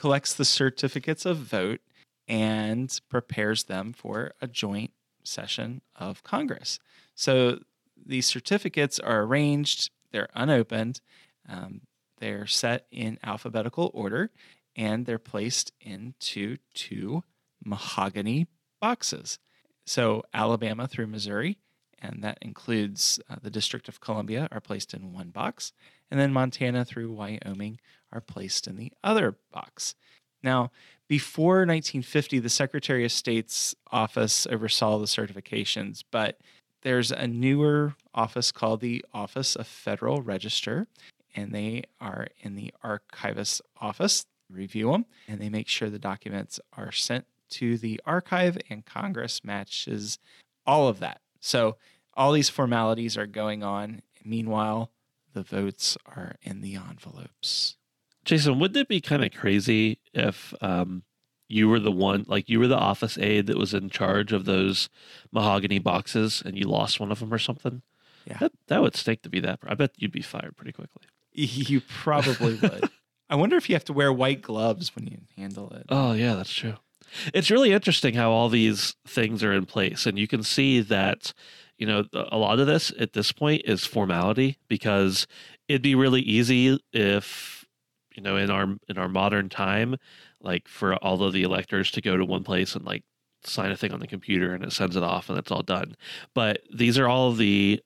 collects 0.00 0.32
the 0.32 0.46
certificates 0.46 1.26
of 1.26 1.36
vote 1.36 1.80
and 2.26 2.98
prepares 3.10 3.64
them 3.64 3.92
for 3.92 4.32
a 4.40 4.46
joint 4.46 4.92
session 5.22 5.82
of 5.94 6.22
Congress. 6.22 6.78
So 7.14 7.58
these 8.06 8.24
certificates 8.24 8.98
are 8.98 9.20
arranged, 9.22 9.90
they're 10.10 10.30
unopened, 10.34 11.02
um, 11.46 11.82
they're 12.18 12.46
set 12.46 12.86
in 12.90 13.18
alphabetical 13.22 13.90
order, 13.92 14.30
and 14.74 15.04
they're 15.04 15.18
placed 15.18 15.72
into 15.82 16.56
two 16.72 17.22
mahogany 17.62 18.46
boxes. 18.80 19.38
So 19.84 20.22
Alabama 20.32 20.88
through 20.88 21.08
Missouri, 21.08 21.58
and 21.98 22.24
that 22.24 22.38
includes 22.40 23.20
uh, 23.28 23.36
the 23.42 23.50
District 23.50 23.86
of 23.86 24.00
Columbia, 24.00 24.48
are 24.50 24.60
placed 24.60 24.94
in 24.94 25.12
one 25.12 25.28
box, 25.28 25.74
and 26.10 26.18
then 26.18 26.32
Montana 26.32 26.86
through 26.86 27.12
Wyoming 27.12 27.78
are 28.12 28.20
placed 28.20 28.66
in 28.66 28.76
the 28.76 28.92
other 29.02 29.36
box. 29.52 29.94
Now, 30.42 30.70
before 31.08 31.58
1950, 31.66 32.38
the 32.38 32.48
Secretary 32.48 33.04
of 33.04 33.12
State's 33.12 33.74
office 33.90 34.46
oversaw 34.46 34.98
the 34.98 35.06
certifications, 35.06 36.04
but 36.10 36.40
there's 36.82 37.10
a 37.10 37.26
newer 37.26 37.94
office 38.14 38.52
called 38.52 38.80
the 38.80 39.04
Office 39.12 39.56
of 39.56 39.66
Federal 39.66 40.22
Register, 40.22 40.86
and 41.34 41.52
they 41.52 41.84
are 42.00 42.28
in 42.40 42.54
the 42.54 42.72
archivist's 42.82 43.60
office, 43.80 44.24
review 44.48 44.92
them, 44.92 45.04
and 45.28 45.40
they 45.40 45.48
make 45.48 45.68
sure 45.68 45.90
the 45.90 45.98
documents 45.98 46.58
are 46.76 46.92
sent 46.92 47.26
to 47.50 47.76
the 47.76 48.00
archive, 48.06 48.56
and 48.70 48.86
Congress 48.86 49.44
matches 49.44 50.18
all 50.66 50.88
of 50.88 51.00
that. 51.00 51.20
So 51.40 51.76
all 52.14 52.32
these 52.32 52.48
formalities 52.48 53.16
are 53.16 53.26
going 53.26 53.62
on. 53.62 54.02
Meanwhile, 54.24 54.90
the 55.32 55.42
votes 55.42 55.96
are 56.06 56.36
in 56.42 56.60
the 56.60 56.76
envelopes. 56.76 57.76
Jason, 58.24 58.58
wouldn't 58.58 58.76
it 58.76 58.88
be 58.88 59.00
kind 59.00 59.24
of 59.24 59.32
crazy 59.32 59.98
if 60.12 60.54
um, 60.60 61.02
you 61.48 61.68
were 61.68 61.80
the 61.80 61.92
one, 61.92 62.24
like 62.28 62.48
you 62.48 62.60
were 62.60 62.68
the 62.68 62.76
office 62.76 63.18
aide 63.18 63.46
that 63.46 63.56
was 63.58 63.74
in 63.74 63.90
charge 63.90 64.32
of 64.32 64.44
those 64.44 64.88
mahogany 65.32 65.78
boxes, 65.78 66.42
and 66.44 66.56
you 66.56 66.66
lost 66.66 67.00
one 67.00 67.10
of 67.10 67.20
them 67.20 67.32
or 67.32 67.38
something? 67.38 67.82
Yeah. 68.26 68.36
that, 68.38 68.52
that 68.68 68.82
would 68.82 68.96
stink 68.96 69.22
to 69.22 69.30
be 69.30 69.40
that. 69.40 69.60
I 69.66 69.74
bet 69.74 69.92
you'd 69.96 70.12
be 70.12 70.22
fired 70.22 70.56
pretty 70.56 70.72
quickly. 70.72 71.02
You 71.32 71.80
probably 71.80 72.56
would. 72.56 72.90
I 73.30 73.36
wonder 73.36 73.56
if 73.56 73.68
you 73.68 73.76
have 73.76 73.84
to 73.84 73.92
wear 73.92 74.12
white 74.12 74.42
gloves 74.42 74.94
when 74.94 75.06
you 75.06 75.18
handle 75.36 75.70
it. 75.72 75.86
Oh 75.88 76.12
yeah, 76.12 76.34
that's 76.34 76.52
true. 76.52 76.74
It's 77.32 77.50
really 77.50 77.72
interesting 77.72 78.14
how 78.14 78.30
all 78.30 78.48
these 78.48 78.94
things 79.06 79.42
are 79.42 79.52
in 79.52 79.66
place, 79.66 80.06
and 80.06 80.18
you 80.18 80.26
can 80.26 80.42
see 80.42 80.80
that 80.80 81.32
you 81.78 81.86
know 81.86 82.04
a 82.12 82.36
lot 82.36 82.58
of 82.58 82.66
this 82.66 82.92
at 82.98 83.12
this 83.12 83.32
point 83.32 83.62
is 83.64 83.84
formality 83.84 84.58
because 84.68 85.26
it'd 85.68 85.82
be 85.82 85.94
really 85.94 86.20
easy 86.20 86.78
if 86.92 87.59
you 88.14 88.22
know 88.22 88.36
in 88.36 88.50
our 88.50 88.76
in 88.88 88.98
our 88.98 89.08
modern 89.08 89.48
time, 89.48 89.96
like 90.40 90.68
for 90.68 90.96
all 90.96 91.22
of 91.22 91.32
the 91.32 91.42
electors 91.42 91.90
to 91.92 92.00
go 92.00 92.16
to 92.16 92.24
one 92.24 92.44
place 92.44 92.74
and 92.74 92.84
like 92.84 93.04
sign 93.44 93.70
a 93.70 93.76
thing 93.76 93.92
on 93.92 94.00
the 94.00 94.06
computer 94.06 94.52
and 94.54 94.64
it 94.64 94.72
sends 94.72 94.96
it 94.96 95.02
off 95.02 95.28
and 95.28 95.38
it's 95.38 95.50
all 95.50 95.62
done. 95.62 95.96
But 96.34 96.60
these 96.74 96.98
are 96.98 97.08
all 97.08 97.32
the 97.32 97.80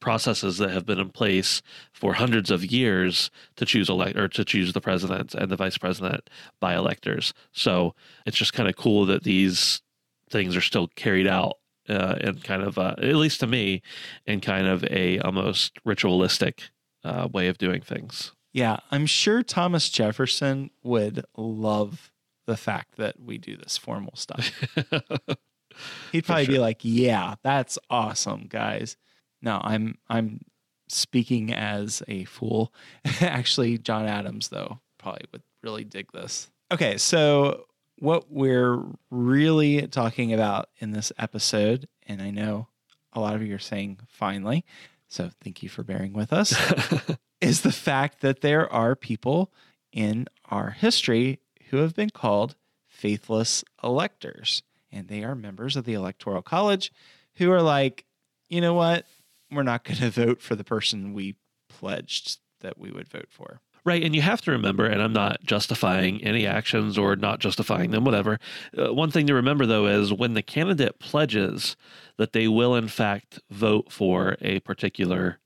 processes 0.00 0.58
that 0.58 0.70
have 0.70 0.86
been 0.86 0.98
in 0.98 1.10
place 1.10 1.62
for 1.92 2.14
hundreds 2.14 2.50
of 2.50 2.64
years 2.64 3.30
to 3.56 3.66
choose 3.66 3.88
elect 3.88 4.18
or 4.18 4.28
to 4.28 4.44
choose 4.44 4.72
the 4.72 4.80
president 4.80 5.34
and 5.34 5.50
the 5.50 5.56
vice 5.56 5.78
president 5.78 6.28
by 6.58 6.74
electors. 6.74 7.34
So 7.52 7.94
it's 8.26 8.36
just 8.36 8.54
kind 8.54 8.68
of 8.68 8.76
cool 8.76 9.04
that 9.06 9.24
these 9.24 9.82
things 10.30 10.56
are 10.56 10.62
still 10.62 10.88
carried 10.88 11.26
out 11.26 11.58
uh, 11.88 12.16
in 12.20 12.36
kind 12.38 12.62
of, 12.62 12.78
uh, 12.78 12.94
at 12.98 13.16
least 13.16 13.40
to 13.40 13.46
me, 13.46 13.82
in 14.26 14.40
kind 14.40 14.66
of 14.66 14.84
a 14.84 15.18
almost 15.20 15.78
ritualistic 15.84 16.70
uh, 17.04 17.28
way 17.30 17.48
of 17.48 17.58
doing 17.58 17.80
things. 17.80 18.32
Yeah, 18.52 18.78
I'm 18.90 19.06
sure 19.06 19.42
Thomas 19.42 19.88
Jefferson 19.88 20.70
would 20.82 21.24
love 21.36 22.10
the 22.46 22.56
fact 22.56 22.96
that 22.96 23.20
we 23.20 23.38
do 23.38 23.56
this 23.56 23.76
formal 23.78 24.16
stuff. 24.16 24.50
He'd 26.12 26.24
probably 26.24 26.46
be 26.46 26.58
like, 26.58 26.78
"Yeah, 26.82 27.36
that's 27.42 27.78
awesome, 27.88 28.46
guys." 28.48 28.96
No, 29.40 29.60
I'm 29.62 29.98
I'm 30.08 30.40
speaking 30.88 31.52
as 31.52 32.02
a 32.08 32.24
fool. 32.24 32.72
Actually, 33.20 33.78
John 33.78 34.06
Adams 34.06 34.48
though 34.48 34.80
probably 34.98 35.26
would 35.32 35.42
really 35.62 35.84
dig 35.84 36.10
this. 36.12 36.50
Okay, 36.72 36.98
so 36.98 37.66
what 37.98 38.30
we're 38.30 38.82
really 39.10 39.86
talking 39.86 40.32
about 40.32 40.68
in 40.78 40.90
this 40.90 41.12
episode, 41.18 41.88
and 42.06 42.20
I 42.20 42.30
know 42.30 42.68
a 43.12 43.20
lot 43.20 43.34
of 43.34 43.42
you 43.42 43.54
are 43.54 43.58
saying 43.60 44.00
finally, 44.08 44.64
so 45.08 45.30
thank 45.42 45.62
you 45.62 45.68
for 45.68 45.82
bearing 45.82 46.12
with 46.12 46.32
us 46.32 46.54
is 47.40 47.62
the 47.62 47.72
fact 47.72 48.20
that 48.20 48.40
there 48.40 48.70
are 48.72 48.94
people 48.94 49.52
in 49.92 50.26
our 50.46 50.70
history 50.70 51.40
who 51.70 51.78
have 51.78 51.94
been 51.94 52.10
called 52.10 52.56
faithless 52.88 53.64
electors. 53.82 54.62
And 54.92 55.08
they 55.08 55.22
are 55.22 55.34
members 55.34 55.76
of 55.76 55.84
the 55.84 55.94
Electoral 55.94 56.42
College 56.42 56.92
who 57.36 57.50
are 57.50 57.62
like, 57.62 58.04
you 58.48 58.60
know 58.60 58.74
what? 58.74 59.06
We're 59.50 59.62
not 59.62 59.84
going 59.84 59.98
to 60.00 60.10
vote 60.10 60.42
for 60.42 60.54
the 60.54 60.64
person 60.64 61.14
we 61.14 61.36
pledged 61.68 62.38
that 62.60 62.78
we 62.78 62.90
would 62.90 63.08
vote 63.08 63.28
for. 63.30 63.60
Right. 63.82 64.04
And 64.04 64.14
you 64.14 64.20
have 64.20 64.42
to 64.42 64.50
remember, 64.50 64.84
and 64.84 65.00
I'm 65.00 65.14
not 65.14 65.42
justifying 65.42 66.22
any 66.22 66.46
actions 66.46 66.98
or 66.98 67.16
not 67.16 67.38
justifying 67.38 67.92
them, 67.92 68.04
whatever. 68.04 68.38
Uh, 68.76 68.92
one 68.92 69.10
thing 69.10 69.26
to 69.28 69.34
remember, 69.34 69.64
though, 69.64 69.86
is 69.86 70.12
when 70.12 70.34
the 70.34 70.42
candidate 70.42 70.98
pledges 70.98 71.76
that 72.18 72.34
they 72.34 72.46
will, 72.46 72.74
in 72.74 72.88
fact, 72.88 73.40
vote 73.48 73.90
for 73.90 74.36
a 74.42 74.60
particular 74.60 75.38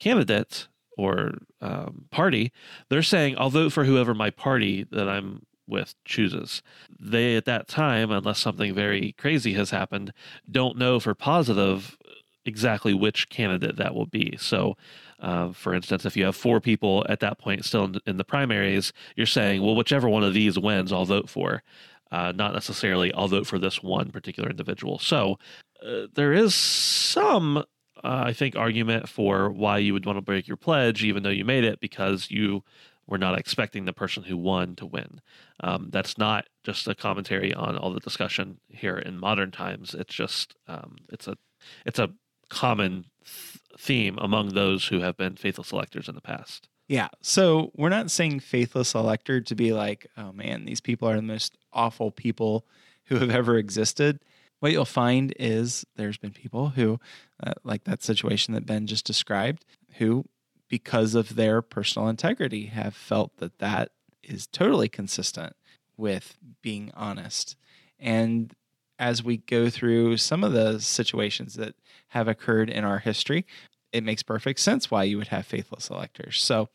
candidate 0.00 0.68
or 0.98 1.32
um, 1.60 2.06
party, 2.10 2.52
they're 2.88 3.02
saying, 3.02 3.36
I'll 3.38 3.50
vote 3.50 3.72
for 3.72 3.84
whoever 3.84 4.14
my 4.14 4.30
party 4.30 4.86
that 4.90 5.08
I'm 5.08 5.46
with 5.66 5.94
chooses. 6.04 6.62
They, 6.98 7.36
at 7.36 7.44
that 7.46 7.68
time, 7.68 8.10
unless 8.10 8.38
something 8.38 8.74
very 8.74 9.12
crazy 9.12 9.54
has 9.54 9.70
happened, 9.70 10.12
don't 10.50 10.76
know 10.76 11.00
for 11.00 11.14
positive 11.14 11.96
exactly 12.44 12.92
which 12.92 13.28
candidate 13.28 13.76
that 13.76 13.94
will 13.94 14.06
be. 14.06 14.36
So, 14.38 14.76
uh, 15.20 15.52
for 15.52 15.74
instance, 15.74 16.04
if 16.04 16.16
you 16.16 16.24
have 16.24 16.36
four 16.36 16.60
people 16.60 17.06
at 17.08 17.20
that 17.20 17.38
point 17.38 17.64
still 17.64 17.84
in, 17.84 18.00
in, 18.06 18.16
the 18.16 18.24
primaries, 18.24 18.92
you're 19.16 19.26
saying, 19.26 19.62
well, 19.62 19.76
whichever 19.76 20.08
one 20.08 20.24
of 20.24 20.34
these 20.34 20.58
wins, 20.58 20.92
I'll 20.92 21.04
vote 21.04 21.30
for. 21.30 21.62
Uh, 22.10 22.32
not 22.32 22.52
necessarily, 22.52 23.12
I'll 23.14 23.28
vote 23.28 23.46
for 23.46 23.58
this 23.58 23.82
one 23.82 24.10
particular 24.10 24.50
individual. 24.50 24.98
So, 24.98 25.38
uh, 25.86 26.06
there 26.14 26.32
is 26.32 26.54
some, 26.54 27.64
uh, 28.04 28.24
I 28.26 28.32
think, 28.32 28.56
argument 28.56 29.08
for 29.08 29.50
why 29.50 29.78
you 29.78 29.92
would 29.92 30.06
want 30.06 30.16
to 30.16 30.22
break 30.22 30.48
your 30.48 30.56
pledge, 30.56 31.04
even 31.04 31.22
though 31.22 31.30
you 31.30 31.44
made 31.44 31.64
it, 31.64 31.80
because 31.80 32.30
you 32.30 32.64
were 33.06 33.18
not 33.18 33.38
expecting 33.38 33.84
the 33.84 33.92
person 33.92 34.22
who 34.22 34.36
won 34.36 34.76
to 34.76 34.86
win. 34.86 35.20
Um, 35.60 35.88
that's 35.90 36.16
not 36.16 36.46
just 36.64 36.88
a 36.88 36.94
commentary 36.94 37.52
on 37.52 37.76
all 37.76 37.92
the 37.92 38.00
discussion 38.00 38.58
here 38.68 38.96
in 38.96 39.18
modern 39.18 39.50
times. 39.50 39.94
It's 39.94 40.14
just 40.14 40.54
um, 40.68 40.96
it's 41.10 41.26
a 41.28 41.36
it's 41.84 41.98
a 41.98 42.10
common 42.48 43.06
th- 43.24 43.58
theme 43.78 44.18
among 44.18 44.50
those 44.50 44.86
who 44.86 45.00
have 45.00 45.16
been 45.16 45.36
faithless 45.36 45.72
electors 45.72 46.08
in 46.08 46.14
the 46.14 46.20
past. 46.20 46.68
Yeah. 46.88 47.08
So 47.22 47.70
we're 47.74 47.88
not 47.88 48.10
saying 48.10 48.40
faithless 48.40 48.94
elector 48.94 49.40
to 49.40 49.54
be 49.54 49.72
like, 49.72 50.06
oh 50.16 50.32
man, 50.32 50.64
these 50.64 50.80
people 50.80 51.08
are 51.08 51.16
the 51.16 51.22
most 51.22 51.56
awful 51.72 52.10
people 52.10 52.66
who 53.06 53.16
have 53.16 53.30
ever 53.30 53.56
existed. 53.56 54.20
What 54.62 54.70
you'll 54.70 54.84
find 54.84 55.34
is 55.40 55.84
there's 55.96 56.18
been 56.18 56.30
people 56.30 56.68
who, 56.68 57.00
uh, 57.42 57.54
like 57.64 57.82
that 57.82 58.00
situation 58.00 58.54
that 58.54 58.64
Ben 58.64 58.86
just 58.86 59.04
described, 59.04 59.64
who, 59.94 60.24
because 60.68 61.16
of 61.16 61.34
their 61.34 61.62
personal 61.62 62.06
integrity, 62.06 62.66
have 62.66 62.94
felt 62.94 63.38
that 63.38 63.58
that 63.58 63.90
is 64.22 64.46
totally 64.46 64.88
consistent 64.88 65.56
with 65.96 66.38
being 66.62 66.92
honest. 66.94 67.56
And 67.98 68.54
as 69.00 69.24
we 69.24 69.38
go 69.38 69.68
through 69.68 70.18
some 70.18 70.44
of 70.44 70.52
the 70.52 70.78
situations 70.78 71.54
that 71.54 71.74
have 72.10 72.28
occurred 72.28 72.70
in 72.70 72.84
our 72.84 73.00
history, 73.00 73.44
it 73.90 74.04
makes 74.04 74.22
perfect 74.22 74.60
sense 74.60 74.92
why 74.92 75.02
you 75.02 75.16
would 75.16 75.26
have 75.26 75.44
faithless 75.44 75.90
electors. 75.90 76.40
So 76.40 76.68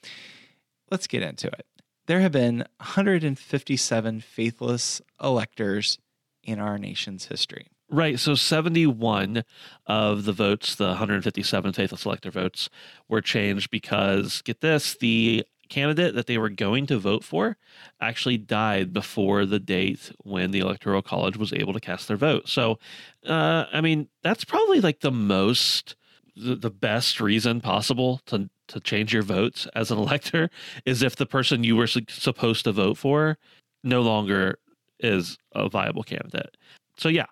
let's 0.92 1.08
get 1.08 1.24
into 1.24 1.48
it. 1.48 1.66
There 2.08 2.20
have 2.20 2.34
been 2.34 2.66
157 2.80 4.20
faithless 4.20 5.02
electors 5.24 6.00
in 6.44 6.60
our 6.60 6.78
nation's 6.78 7.28
history. 7.28 7.68
Right. 7.90 8.20
So 8.20 8.36
71 8.36 9.44
of 9.86 10.26
the 10.26 10.34
votes, 10.34 10.76
the 10.76 10.88
157 10.88 11.72
faithless 11.72 12.06
elector 12.06 12.32
votes, 12.32 12.70
were 13.08 13.22
changed 13.22 13.70
because, 13.72 14.42
get 14.42 14.60
this, 14.60 14.96
the 14.96 15.46
candidate 15.70 16.16
that 16.16 16.28
they 16.28 16.38
were 16.38 16.50
going 16.50 16.86
to 16.88 16.98
vote 16.98 17.24
for 17.24 17.58
actually 18.02 18.38
died 18.38 18.94
before 18.94 19.46
the 19.46 19.60
date 19.60 20.12
when 20.24 20.52
the 20.52 20.60
electoral 20.60 21.02
college 21.02 21.38
was 21.38 21.54
able 21.54 21.74
to 21.74 21.80
cast 21.80 22.08
their 22.08 22.18
vote. 22.18 22.48
So, 22.50 22.78
uh, 23.26 23.66
I 23.72 23.82
mean, 23.82 24.10
that's 24.22 24.44
probably 24.44 24.82
like 24.82 25.00
the 25.00 25.12
most, 25.12 25.96
the, 26.36 26.56
the 26.56 26.70
best 26.70 27.22
reason 27.22 27.62
possible 27.62 28.22
to 28.28 28.50
to 28.68 28.82
change 28.82 29.14
your 29.14 29.24
votes 29.24 29.66
as 29.76 29.92
an 29.92 29.98
elector 29.98 30.50
is 30.86 31.02
if 31.02 31.16
the 31.16 31.26
person 31.26 31.64
you 31.64 31.78
were 31.78 31.88
su- 31.88 32.02
supposed 32.10 32.66
to 32.66 32.74
vote 32.74 32.98
for 32.98 33.38
no 33.84 34.02
longer 34.02 34.60
is 35.00 35.38
a 35.54 35.70
viable 35.70 36.04
candidate. 36.04 36.58
So 36.98 37.08
yeah, 37.08 37.28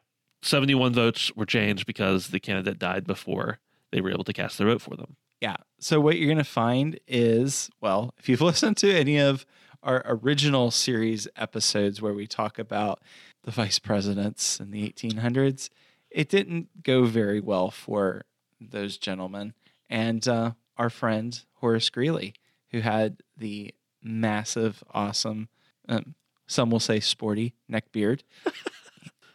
71 0.45 0.93
votes 0.93 1.35
were 1.35 1.45
changed 1.45 1.85
because 1.85 2.27
the 2.27 2.39
candidate 2.39 2.77
died 2.77 3.05
before 3.05 3.59
they 3.91 4.01
were 4.01 4.11
able 4.11 4.23
to 4.23 4.33
cast 4.33 4.57
their 4.57 4.67
vote 4.67 4.81
for 4.81 4.95
them. 4.95 5.15
Yeah. 5.41 5.57
So 5.79 5.99
what 5.99 6.17
you're 6.17 6.27
going 6.27 6.37
to 6.37 6.43
find 6.43 6.99
is, 7.07 7.69
well, 7.81 8.13
if 8.17 8.29
you've 8.29 8.41
listened 8.41 8.77
to 8.77 8.93
any 8.93 9.17
of 9.17 9.45
our 9.83 10.03
original 10.05 10.71
series 10.71 11.27
episodes 11.35 12.01
where 12.01 12.13
we 12.13 12.27
talk 12.27 12.59
about 12.59 13.01
the 13.43 13.51
vice 13.51 13.79
presidents 13.79 14.59
in 14.59 14.71
the 14.71 14.87
1800s, 14.89 15.69
it 16.09 16.29
didn't 16.29 16.83
go 16.83 17.05
very 17.05 17.39
well 17.39 17.71
for 17.71 18.25
those 18.59 18.97
gentlemen. 18.97 19.53
And 19.89 20.27
uh, 20.27 20.51
our 20.77 20.89
friend 20.89 21.39
Horace 21.55 21.89
Greeley, 21.89 22.33
who 22.71 22.79
had 22.81 23.21
the 23.37 23.73
massive, 24.01 24.83
awesome, 24.93 25.49
um, 25.87 26.15
some 26.47 26.69
will 26.69 26.79
say 26.79 26.99
sporty 26.99 27.55
neck 27.67 27.91
beard. 27.91 28.23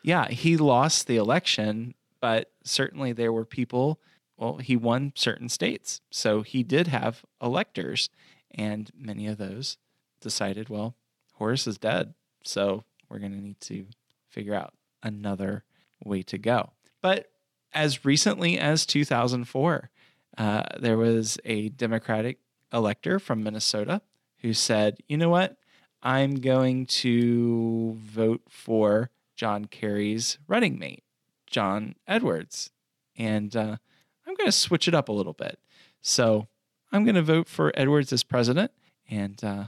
yeah, 0.03 0.29
he 0.29 0.57
lost 0.57 1.07
the 1.07 1.17
election, 1.17 1.95
but 2.21 2.51
certainly 2.65 3.13
there 3.13 3.33
were 3.33 3.45
people 3.45 4.01
well, 4.41 4.57
he 4.57 4.75
won 4.75 5.13
certain 5.15 5.51
states. 5.51 6.01
So 6.11 6.41
he 6.41 6.63
did 6.63 6.89
have 6.89 7.25
electors, 7.43 8.09
and 8.51 8.91
many 8.97 9.27
of 9.27 9.37
those 9.37 9.77
decided, 10.23 10.71
well, 10.71 10.97
Horace 11.35 11.67
is 11.67 11.77
dead. 11.77 12.15
So 12.43 12.85
we're 13.09 13.19
going 13.19 13.33
to 13.33 13.39
need 13.39 13.61
to 13.61 13.87
figure 14.31 14.55
out 14.55 14.73
another 15.03 15.65
way 16.03 16.23
to 16.23 16.39
go. 16.39 16.71
But 17.03 17.31
as 17.75 18.05
recently 18.07 18.59
as 18.59 18.87
2004, 18.87 19.91
uh, 20.39 20.63
there 20.79 20.97
was 20.97 21.39
a 21.45 21.69
Democratic 21.69 22.39
elector 22.73 23.19
from 23.19 23.43
Minnesota 23.43 24.01
who 24.39 24.55
said, 24.55 24.99
you 25.07 25.19
know 25.19 25.29
what? 25.29 25.57
I'm 26.03 26.37
going 26.37 26.87
to 26.87 27.93
vote 27.99 28.41
for 28.49 29.11
John 29.41 29.65
Kerry's 29.65 30.37
running 30.49 30.79
mate, 30.79 31.03
John 31.47 31.95
Edwards. 32.07 32.69
And 33.17 33.57
uh, 33.57 33.79
I'm 34.27 34.35
going 34.35 34.45
to 34.45 34.53
switch 34.53 34.87
it 34.87 34.93
up 34.93 35.09
a 35.09 35.13
little 35.13 35.33
bit. 35.33 35.59
So 36.03 36.49
I'm 36.93 37.05
going 37.07 37.15
to 37.15 37.23
vote 37.23 37.49
for 37.49 37.73
Edwards 37.75 38.13
as 38.13 38.23
president, 38.23 38.71
and 39.09 39.43
uh, 39.43 39.65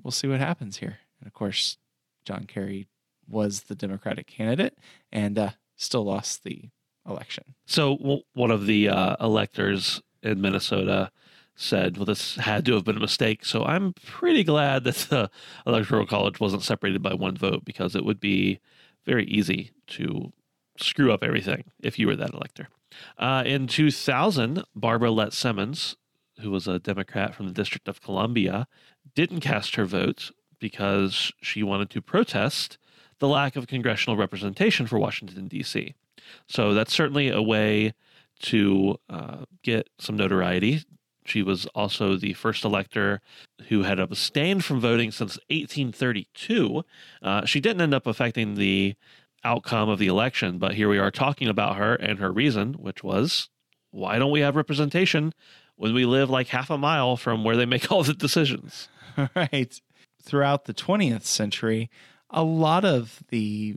we'll 0.00 0.12
see 0.12 0.28
what 0.28 0.38
happens 0.38 0.76
here. 0.76 0.98
And 1.18 1.26
of 1.26 1.32
course, 1.32 1.76
John 2.24 2.44
Kerry 2.44 2.86
was 3.28 3.62
the 3.62 3.74
Democratic 3.74 4.28
candidate 4.28 4.78
and 5.10 5.36
uh, 5.36 5.50
still 5.74 6.04
lost 6.04 6.44
the 6.44 6.70
election. 7.04 7.56
So 7.66 8.22
one 8.34 8.52
of 8.52 8.66
the 8.66 8.90
uh, 8.90 9.16
electors 9.20 10.00
in 10.22 10.40
Minnesota 10.40 11.10
said, 11.56 11.96
well, 11.96 12.06
this 12.06 12.36
had 12.36 12.64
to 12.66 12.74
have 12.74 12.84
been 12.84 12.98
a 12.98 13.00
mistake. 13.00 13.44
So 13.44 13.64
I'm 13.64 13.92
pretty 14.04 14.44
glad 14.44 14.84
that 14.84 14.94
the 15.10 15.30
Electoral 15.66 16.06
College 16.06 16.38
wasn't 16.38 16.62
separated 16.62 17.02
by 17.02 17.14
one 17.14 17.36
vote 17.36 17.64
because 17.64 17.96
it 17.96 18.04
would 18.04 18.20
be 18.20 18.60
very 19.06 19.24
easy 19.26 19.70
to 19.86 20.32
screw 20.78 21.12
up 21.12 21.22
everything 21.22 21.64
if 21.82 21.98
you 21.98 22.06
were 22.06 22.16
that 22.16 22.34
elector. 22.34 22.68
Uh, 23.18 23.42
in 23.46 23.66
2000, 23.66 24.62
Barbara 24.74 25.10
Lett 25.10 25.32
Simmons, 25.32 25.96
who 26.40 26.50
was 26.50 26.68
a 26.68 26.78
Democrat 26.78 27.34
from 27.34 27.46
the 27.46 27.52
District 27.52 27.88
of 27.88 28.02
Columbia, 28.02 28.66
didn't 29.14 29.40
cast 29.40 29.76
her 29.76 29.84
vote 29.84 30.30
because 30.58 31.32
she 31.40 31.62
wanted 31.62 31.90
to 31.90 32.02
protest 32.02 32.78
the 33.18 33.28
lack 33.28 33.56
of 33.56 33.66
congressional 33.66 34.16
representation 34.16 34.86
for 34.86 34.98
Washington, 34.98 35.48
D.C. 35.48 35.94
So 36.48 36.74
that's 36.74 36.92
certainly 36.92 37.28
a 37.28 37.42
way 37.42 37.94
to 38.40 38.96
uh, 39.08 39.44
get 39.62 39.88
some 39.98 40.16
notoriety. 40.16 40.84
She 41.26 41.42
was 41.42 41.66
also 41.74 42.16
the 42.16 42.34
first 42.34 42.64
elector 42.64 43.20
who 43.68 43.82
had 43.82 43.98
abstained 43.98 44.64
from 44.64 44.80
voting 44.80 45.10
since 45.10 45.38
1832. 45.48 46.84
Uh, 47.22 47.44
she 47.44 47.60
didn't 47.60 47.82
end 47.82 47.94
up 47.94 48.06
affecting 48.06 48.54
the 48.54 48.94
outcome 49.44 49.88
of 49.88 49.98
the 49.98 50.06
election. 50.06 50.58
But 50.58 50.74
here 50.74 50.88
we 50.88 50.98
are 50.98 51.10
talking 51.10 51.48
about 51.48 51.76
her 51.76 51.94
and 51.94 52.18
her 52.18 52.32
reason, 52.32 52.74
which 52.74 53.02
was 53.02 53.48
why 53.90 54.18
don't 54.18 54.30
we 54.30 54.40
have 54.40 54.56
representation 54.56 55.32
when 55.76 55.94
we 55.94 56.04
live 56.04 56.28
like 56.28 56.48
half 56.48 56.68
a 56.70 56.76
mile 56.76 57.16
from 57.16 57.44
where 57.44 57.56
they 57.56 57.66
make 57.66 57.90
all 57.90 58.02
the 58.02 58.14
decisions? 58.14 58.88
Right. 59.34 59.80
Throughout 60.22 60.66
the 60.66 60.74
20th 60.74 61.24
century, 61.24 61.88
a 62.28 62.42
lot 62.42 62.84
of 62.84 63.22
the 63.30 63.76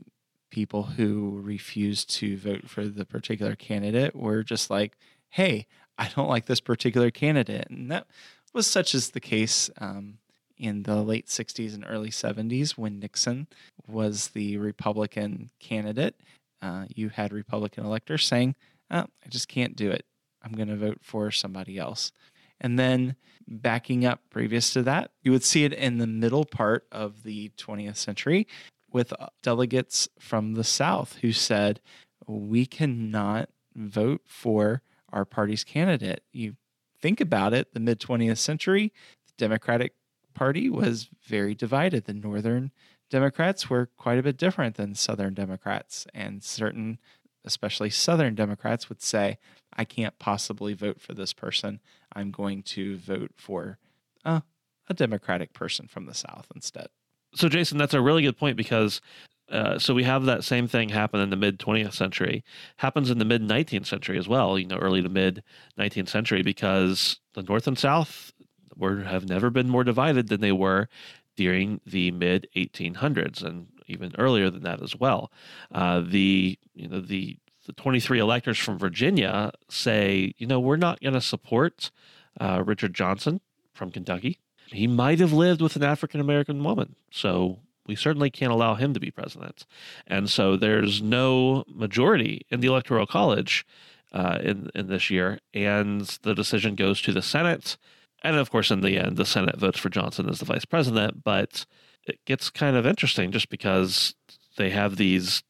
people 0.50 0.84
who 0.84 1.40
refused 1.42 2.10
to 2.16 2.36
vote 2.36 2.70
for 2.70 2.86
the 2.90 3.06
particular 3.06 3.56
candidate 3.56 4.14
were 4.14 4.44
just 4.44 4.70
like, 4.70 4.98
hey, 5.30 5.66
I 6.00 6.10
don't 6.16 6.30
like 6.30 6.46
this 6.46 6.62
particular 6.62 7.12
candidate. 7.12 7.70
And 7.70 7.92
that 7.92 8.08
was 8.54 8.66
such 8.66 8.96
as 8.96 9.10
the 9.10 9.20
case 9.20 9.70
um, 9.80 10.18
in 10.58 10.84
the 10.84 11.04
late 11.04 11.28
60s 11.28 11.76
and 11.76 11.86
early 11.88 12.10
70s 12.10 12.72
when 12.72 13.00
Nixon 13.00 13.48
was 13.86 14.30
the 14.30 14.58
Republican 14.58 15.52
candidate. 15.60 16.16
Uh, 16.62 16.86
you 16.88 17.10
had 17.10 17.34
Republican 17.34 17.86
electors 17.86 18.26
saying, 18.26 18.56
oh, 18.90 19.06
I 19.26 19.30
just 19.30 19.50
can't 19.50 19.76
do 19.76 19.92
it. 19.92 20.06
I'm 20.42 20.54
going 20.54 20.70
to 20.70 20.78
vote 20.78 21.00
for 21.02 21.32
somebody 21.32 21.78
else. 21.78 22.14
And 22.62 22.80
then 22.80 23.16
backing 23.46 24.06
up 24.06 24.22
previous 24.30 24.72
to 24.74 24.84
that, 24.84 25.12
you 25.22 25.32
would 25.32 25.44
see 25.44 25.66
it 25.66 25.74
in 25.74 25.98
the 25.98 26.08
middle 26.08 26.46
part 26.46 26.88
of 26.92 27.24
the 27.24 27.52
20th 27.58 27.98
century 27.98 28.48
with 28.92 29.14
uh, 29.20 29.28
delegates 29.44 30.08
from 30.18 30.54
the 30.54 30.64
South 30.64 31.18
who 31.22 31.34
said, 31.34 31.82
We 32.26 32.66
cannot 32.66 33.50
vote 33.76 34.22
for 34.26 34.82
our 35.12 35.26
party's 35.26 35.64
candidate. 35.64 36.24
You 36.32 36.56
think 37.02 37.22
about 37.22 37.54
it, 37.54 37.74
the 37.74 37.80
mid 37.80 38.00
20th 38.00 38.38
century, 38.38 38.94
the 39.26 39.34
Democratic 39.38 39.94
Party 40.34 40.70
was 40.70 41.10
very 41.28 41.56
divided. 41.56 42.06
The 42.06 42.14
Northern 42.14 42.72
Democrats 43.10 43.70
were 43.70 43.90
quite 43.98 44.20
a 44.20 44.24
bit 44.24 44.38
different 44.38 44.76
than 44.76 44.96
Southern 44.96 45.34
Democrats, 45.34 46.06
and 46.14 46.44
certain, 46.44 47.00
especially 47.44 47.90
Southern 47.90 48.36
Democrats, 48.36 48.88
would 48.90 49.02
say, 49.02 49.38
I 49.76 49.86
can't 49.86 50.18
possibly 50.20 50.74
vote 50.74 51.02
for 51.02 51.14
this 51.14 51.34
person. 51.34 51.80
I'm 52.14 52.32
going 52.32 52.64
to 52.64 52.98
vote 52.98 53.32
for 53.36 53.80
uh, 54.24 54.42
a 54.88 54.94
Democratic 54.94 55.54
person 55.54 55.88
from 55.88 56.06
the 56.06 56.14
South 56.14 56.48
instead. 56.54 56.88
So, 57.36 57.50
Jason, 57.50 57.78
that's 57.78 57.94
a 57.94 58.02
really 58.02 58.24
good 58.24 58.38
point 58.38 58.58
because 58.58 59.02
Uh, 59.50 59.80
so 59.80 59.94
we 59.94 60.04
have 60.04 60.26
that 60.26 60.44
same 60.44 60.68
thing 60.68 60.90
happen 60.90 61.20
in 61.20 61.30
the 61.30 61.36
mid 61.36 61.60
20th 61.60 61.94
century, 61.94 62.44
happens 62.78 63.10
in 63.10 63.18
the 63.18 63.26
mid 63.26 63.42
19th 63.42 63.86
century 63.86 64.18
as 64.18 64.28
well, 64.28 64.60
you 64.60 64.68
know, 64.68 64.78
early 64.78 65.02
to 65.02 65.10
mid 65.10 65.44
19th 65.78 66.10
century, 66.10 66.44
because 66.44 67.20
the 67.34 67.44
North 67.44 67.68
and 67.68 67.78
South 67.78 68.32
were 68.76 69.04
have 69.04 69.28
never 69.28 69.50
been 69.50 69.70
more 69.70 69.84
divided 69.84 70.30
than 70.30 70.42
they 70.42 70.52
were 70.52 70.88
during 71.36 71.82
the 71.86 72.12
mid 72.12 72.48
1800s 72.56 73.44
and 73.44 73.68
even 73.88 74.14
earlier 74.18 74.50
than 74.50 74.64
that 74.64 74.82
as 74.82 74.96
well. 74.96 75.32
Uh, 75.72 76.02
the 76.02 76.58
you 76.76 76.88
know 76.88 77.02
the 77.02 77.38
the 77.66 77.74
23 77.74 78.18
electors 78.18 78.58
from 78.58 78.80
Virginia 78.80 79.52
say, 79.70 80.34
you 80.38 80.48
know, 80.48 80.60
we're 80.60 80.76
not 80.76 81.00
going 81.02 81.14
to 81.14 81.22
support 81.22 81.92
uh, 82.40 82.64
Richard 82.66 82.96
Johnson 82.96 83.42
from 83.74 83.92
Kentucky. 83.92 84.40
He 84.68 84.88
might 84.88 85.20
have 85.20 85.34
lived 85.34 85.62
with 85.62 85.76
an 85.76 85.84
African 85.84 86.20
American 86.20 86.64
woman, 86.64 86.96
so 87.12 87.60
we 87.90 87.96
certainly 87.96 88.30
can't 88.30 88.52
allow 88.52 88.76
him 88.76 88.94
to 88.94 89.00
be 89.00 89.10
president. 89.10 89.66
And 90.06 90.30
so 90.30 90.56
there's 90.56 91.02
no 91.02 91.64
majority 91.68 92.46
in 92.52 92.60
the 92.60 92.68
Electoral 92.68 93.08
College 93.08 93.66
uh, 94.14 94.38
in 94.42 94.70
in 94.76 94.88
this 94.88 95.10
year, 95.10 95.40
and 95.54 96.02
the 96.22 96.36
decision 96.36 96.76
goes 96.76 97.02
to 97.02 97.12
the 97.12 97.24
Senate. 97.24 97.78
And 98.24 98.36
of 98.38 98.52
course, 98.52 98.70
in 98.70 98.82
the 98.82 98.98
end, 98.98 99.18
the 99.18 99.26
Senate 99.26 99.58
votes 99.58 99.80
for 99.80 99.90
Johnson 99.90 100.30
as 100.30 100.38
the 100.38 100.46
vice 100.46 100.66
president. 100.66 101.24
But 101.24 101.66
it 102.06 102.24
gets 102.26 102.52
kind 102.52 102.78
of 102.78 102.86
interesting 102.86 103.32
just 103.32 103.50
because 103.50 104.14
they 104.56 104.70
have 104.70 104.98
these 104.98 105.42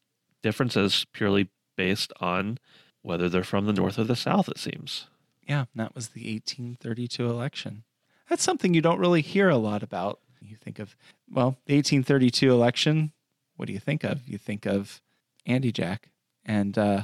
differences 0.42 1.04
purely 1.12 1.50
based 1.76 2.12
on 2.20 2.56
whether 3.02 3.28
they're 3.28 3.44
from 3.44 3.66
the 3.66 3.72
North 3.72 3.98
or 3.98 4.04
the 4.04 4.16
South, 4.16 4.48
it 4.48 4.58
seems. 4.58 5.06
Yeah, 5.46 5.66
that 5.74 5.94
was 5.94 6.08
the 6.08 6.32
1832 6.32 7.28
election. 7.28 7.84
That's 8.28 8.42
something 8.42 8.72
you 8.72 8.80
don't 8.80 9.00
really 9.00 9.22
hear 9.22 9.48
a 9.48 9.56
lot 9.56 9.82
about. 9.82 10.20
You 10.40 10.56
think 10.56 10.78
of, 10.78 10.96
well, 11.30 11.56
the 11.66 11.74
1832 11.76 12.50
election, 12.50 13.12
what 13.56 13.66
do 13.66 13.72
you 13.72 13.78
think 13.78 14.04
of? 14.04 14.26
You 14.26 14.38
think 14.38 14.66
of 14.66 15.00
Andy 15.46 15.70
Jack, 15.72 16.10
and 16.44 16.76
uh, 16.78 17.02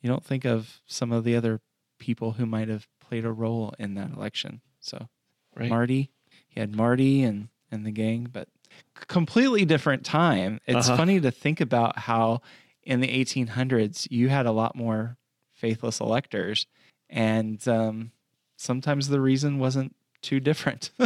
you 0.00 0.08
don't 0.08 0.24
think 0.24 0.44
of 0.44 0.80
some 0.86 1.10
of 1.12 1.24
the 1.24 1.34
other 1.36 1.60
people 1.98 2.32
who 2.32 2.46
might 2.46 2.68
have 2.68 2.86
played 3.00 3.24
a 3.24 3.32
role 3.32 3.74
in 3.78 3.94
that 3.94 4.12
election. 4.12 4.60
So, 4.80 5.08
Right. 5.54 5.70
Marty, 5.70 6.10
he 6.48 6.60
had 6.60 6.76
Marty 6.76 7.22
and, 7.22 7.48
and 7.72 7.86
the 7.86 7.90
gang, 7.90 8.28
but 8.30 8.48
completely 8.94 9.64
different 9.64 10.04
time. 10.04 10.60
It's 10.66 10.88
Uh-huh. 10.88 10.96
funny 10.96 11.20
to 11.20 11.30
think 11.30 11.60
about 11.62 11.98
how 12.00 12.42
in 12.82 13.00
the 13.00 13.08
1800s 13.08 14.06
you 14.10 14.28
had 14.28 14.44
a 14.46 14.52
lot 14.52 14.76
more 14.76 15.16
faithless 15.54 15.98
electors, 15.98 16.66
and 17.08 17.66
um, 17.66 18.12
sometimes 18.56 19.08
the 19.08 19.20
reason 19.20 19.58
wasn't 19.58 19.96
too 20.22 20.38
different. 20.40 20.90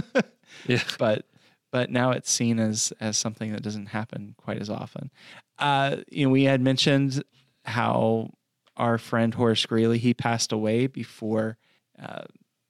Yeah. 0.66 0.82
but 0.98 1.26
but 1.70 1.90
now 1.90 2.10
it's 2.10 2.30
seen 2.30 2.58
as 2.58 2.92
as 3.00 3.16
something 3.16 3.52
that 3.52 3.62
doesn't 3.62 3.86
happen 3.86 4.34
quite 4.36 4.60
as 4.60 4.70
often. 4.70 5.10
Uh, 5.58 5.96
you 6.10 6.26
know, 6.26 6.30
we 6.30 6.44
had 6.44 6.60
mentioned 6.60 7.22
how 7.64 8.30
our 8.76 8.98
friend 8.98 9.34
Horace 9.34 9.66
Greeley 9.66 9.98
he 9.98 10.14
passed 10.14 10.52
away 10.52 10.86
before, 10.86 11.58
uh, 12.02 12.22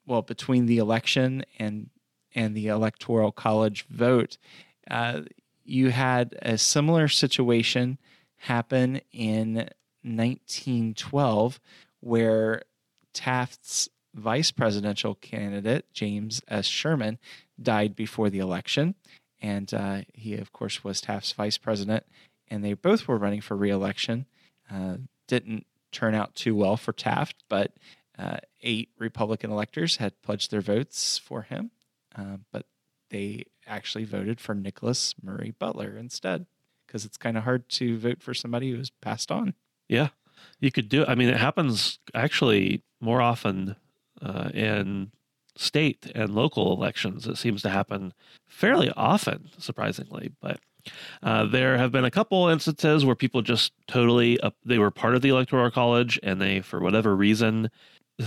well, 0.07 0.23
between 0.23 0.67
the 0.67 0.79
election 0.79 1.45
and 1.59 1.91
and 2.35 2.57
the 2.57 2.69
electoral 2.69 3.33
college 3.33 3.87
vote. 3.89 4.37
Uh, 4.91 5.23
you 5.65 5.91
had 5.91 6.37
a 6.43 6.59
similar 6.59 7.07
situation 7.09 7.99
happen 8.37 9.01
in 9.13 9.55
1912, 10.03 11.61
where 12.01 12.63
Taft's 13.13 13.89
vice 14.15 14.51
presidential 14.51 15.15
candidate 15.15 15.87
James 15.93 16.43
S. 16.49 16.67
Sherman 16.67 17.19
died 17.62 17.94
before 17.96 18.31
the 18.31 18.38
election, 18.38 18.94
and 19.40 19.73
uh, 19.73 20.03
he, 20.12 20.35
of 20.35 20.53
course, 20.53 20.85
was 20.85 21.01
Taft's 21.01 21.33
vice 21.33 21.59
president, 21.59 22.05
and 22.49 22.64
they 22.64 22.75
both 22.75 23.09
were 23.09 23.18
running 23.18 23.40
for 23.40 23.57
reelection. 23.57 24.27
Uh, 24.70 24.96
didn't 25.27 25.66
turn 25.92 26.14
out 26.14 26.35
too 26.35 26.55
well 26.55 26.77
for 26.77 26.92
Taft, 26.92 27.37
but 27.49 27.73
uh, 28.18 28.38
eight 28.62 28.90
Republican 28.99 29.51
electors 29.51 29.96
had 29.96 30.20
pledged 30.23 30.51
their 30.51 30.61
votes 30.61 31.18
for 31.18 31.42
him, 31.42 31.70
uh, 32.16 32.37
but 32.53 32.66
they 33.11 33.44
actually 33.66 34.05
voted 34.05 34.40
for 34.40 34.55
Nicholas 34.55 35.14
Murray 35.23 35.55
Butler 35.59 35.96
instead, 35.96 36.46
because 36.87 37.05
it's 37.05 37.16
kind 37.16 37.37
of 37.37 37.44
hard 37.44 37.68
to 37.70 37.99
vote 37.99 38.23
for 38.23 38.35
somebody 38.35 38.70
who's 38.70 38.90
passed 38.90 39.31
on. 39.33 39.55
Yeah, 39.88 40.09
you 40.61 40.70
could 40.70 40.88
do. 40.88 41.03
It. 41.03 41.09
I 41.09 41.14
mean, 41.14 41.29
it 41.29 41.37
happens 41.37 41.99
actually 42.14 42.83
more 43.01 43.20
often 43.20 43.77
uh, 44.20 44.51
in 44.53 45.12
state 45.57 46.11
and 46.15 46.35
local 46.35 46.73
elections. 46.73 47.27
It 47.27 47.37
seems 47.37 47.63
to 47.63 47.71
happen 47.71 48.13
fairly 48.49 48.91
often, 48.97 49.51
surprisingly. 49.59 50.33
But 50.41 50.61
uh, 51.23 51.47
there 51.47 51.79
have 51.79 51.93
been 51.93 52.05
a 52.05 52.11
couple 52.11 52.49
instances 52.49 53.05
where 53.05 53.17
people 53.17 53.43
just 53.43 53.73
totally 53.87 54.39
they 54.65 54.79
were 54.79 54.91
part 54.91 55.15
of 55.15 55.23
the 55.23 55.29
electoral 55.29 55.71
college 55.71 56.19
and 56.23 56.41
they, 56.41 56.61
for 56.61 56.81
whatever 56.81 57.15
reason, 57.15 57.71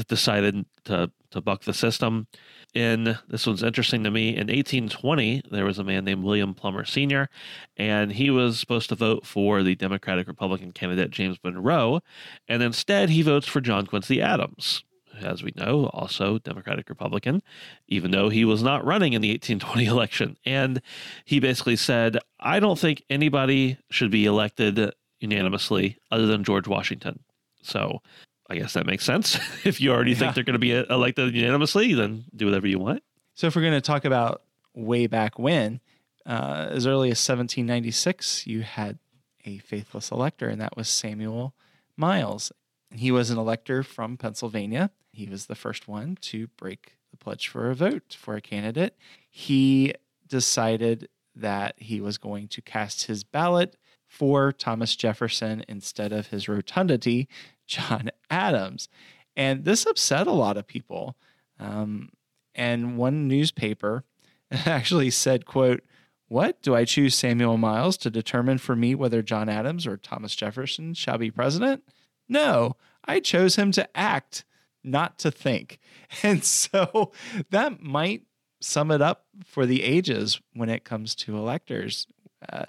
decided 0.07 0.65
to 0.85 1.11
to 1.31 1.41
buck 1.41 1.63
the 1.63 1.73
system. 1.73 2.27
In 2.73 3.17
this 3.27 3.45
one's 3.45 3.61
interesting 3.61 4.03
to 4.03 4.11
me. 4.11 4.29
In 4.29 4.47
1820, 4.47 5.43
there 5.51 5.65
was 5.65 5.77
a 5.77 5.83
man 5.83 6.05
named 6.05 6.23
William 6.23 6.55
Plumer 6.55 6.85
Sr., 6.85 7.29
and 7.77 8.13
he 8.13 8.31
was 8.31 8.59
supposed 8.59 8.89
to 8.89 8.95
vote 8.95 9.27
for 9.27 9.61
the 9.61 9.75
Democratic 9.75 10.27
Republican 10.27 10.71
candidate 10.71 11.11
James 11.11 11.37
Monroe, 11.43 12.01
and 12.47 12.63
instead 12.63 13.09
he 13.09 13.21
votes 13.21 13.47
for 13.47 13.61
John 13.61 13.85
Quincy 13.85 14.21
Adams, 14.21 14.83
as 15.23 15.41
we 15.43 15.51
know, 15.55 15.89
also 15.93 16.37
Democratic 16.39 16.89
Republican, 16.89 17.41
even 17.87 18.11
though 18.11 18.29
he 18.29 18.45
was 18.45 18.61
not 18.63 18.85
running 18.85 19.13
in 19.13 19.21
the 19.21 19.29
1820 19.31 19.85
election. 19.95 20.37
And 20.45 20.81
he 21.25 21.39
basically 21.39 21.75
said, 21.75 22.17
I 22.39 22.59
don't 22.59 22.77
think 22.79 23.03
anybody 23.09 23.77
should 23.89 24.11
be 24.11 24.25
elected 24.25 24.91
unanimously 25.19 25.97
other 26.11 26.25
than 26.25 26.43
George 26.43 26.67
Washington. 26.67 27.19
So 27.61 28.01
I 28.49 28.55
guess 28.55 28.73
that 28.73 28.85
makes 28.85 29.05
sense. 29.05 29.39
if 29.65 29.79
you 29.79 29.91
already 29.91 30.11
Yeah. 30.11 30.17
think 30.19 30.35
they're 30.35 30.43
going 30.43 30.53
to 30.53 30.59
be 30.59 30.75
uh, 30.75 30.83
elected 30.89 31.33
unanimously, 31.33 31.93
then 31.93 32.25
do 32.35 32.45
whatever 32.45 32.67
you 32.67 32.79
want. 32.79 33.03
So 33.35 33.47
if 33.47 33.55
we're 33.55 33.61
going 33.61 33.73
to 33.73 33.81
talk 33.81 34.05
about 34.05 34.41
way 34.75 35.07
back 35.07 35.39
when, 35.39 35.79
uh, 36.25 36.67
as 36.69 36.85
early 36.85 37.07
as 37.09 37.17
1796, 37.19 38.47
you 38.47 38.61
had 38.61 38.97
a 39.45 39.57
faithless 39.59 40.11
elector, 40.11 40.47
and 40.47 40.61
that 40.61 40.75
was 40.77 40.87
Samuel 40.87 41.53
Miles. 41.97 42.51
He 42.93 43.11
was 43.11 43.29
an 43.29 43.37
elector 43.37 43.83
from 43.83 44.17
Pennsylvania. 44.17 44.91
He 45.11 45.27
was 45.27 45.47
the 45.47 45.55
first 45.55 45.87
one 45.87 46.17
to 46.21 46.47
break 46.57 46.97
the 47.11 47.17
pledge 47.17 47.47
for 47.47 47.69
a 47.69 47.75
vote 47.75 48.15
for 48.19 48.35
a 48.35 48.41
candidate. 48.41 48.97
He 49.29 49.93
decided 50.27 51.09
that 51.35 51.75
he 51.77 51.99
was 52.01 52.17
going 52.17 52.47
to 52.49 52.61
cast 52.61 53.05
his 53.05 53.23
ballot 53.23 53.75
for 54.07 54.51
Thomas 54.51 54.95
Jefferson 54.95 55.63
instead 55.67 56.11
of 56.11 56.27
his 56.27 56.47
rotundity, 56.47 57.27
John 57.65 58.11
Adams. 58.29 58.89
And 59.35 59.65
this 59.65 59.85
upset 59.85 60.27
a 60.27 60.31
lot 60.31 60.57
of 60.57 60.67
people. 60.67 61.15
Um, 61.59 62.09
and 62.53 62.97
one 62.97 63.27
newspaper 63.27 64.03
actually 64.51 65.09
said, 65.09 65.45
quote, 65.45 65.83
what 66.27 66.61
do 66.61 66.75
I 66.75 66.85
choose 66.85 67.15
Samuel 67.15 67.57
Miles 67.57 67.97
to 67.97 68.09
determine 68.09 68.57
for 68.57 68.75
me 68.75 68.95
whether 68.95 69.21
John 69.21 69.49
Adams 69.49 69.85
or 69.85 69.97
Thomas 69.97 70.35
Jefferson 70.35 70.93
shall 70.93 71.17
be 71.17 71.31
president? 71.31 71.83
No, 72.27 72.75
I 73.05 73.19
chose 73.19 73.55
him 73.55 73.71
to 73.73 73.97
act, 73.97 74.45
not 74.83 75.17
to 75.19 75.31
think. 75.31 75.79
And 76.21 76.43
so 76.43 77.11
that 77.49 77.81
might 77.81 78.21
sum 78.61 78.91
it 78.91 79.01
up 79.01 79.25
for 79.43 79.65
the 79.65 79.81
ages 79.81 80.39
when 80.53 80.69
it 80.69 80.83
comes 80.83 81.15
to 81.15 81.35
electors. 81.35 82.05
Uh, 82.47 82.65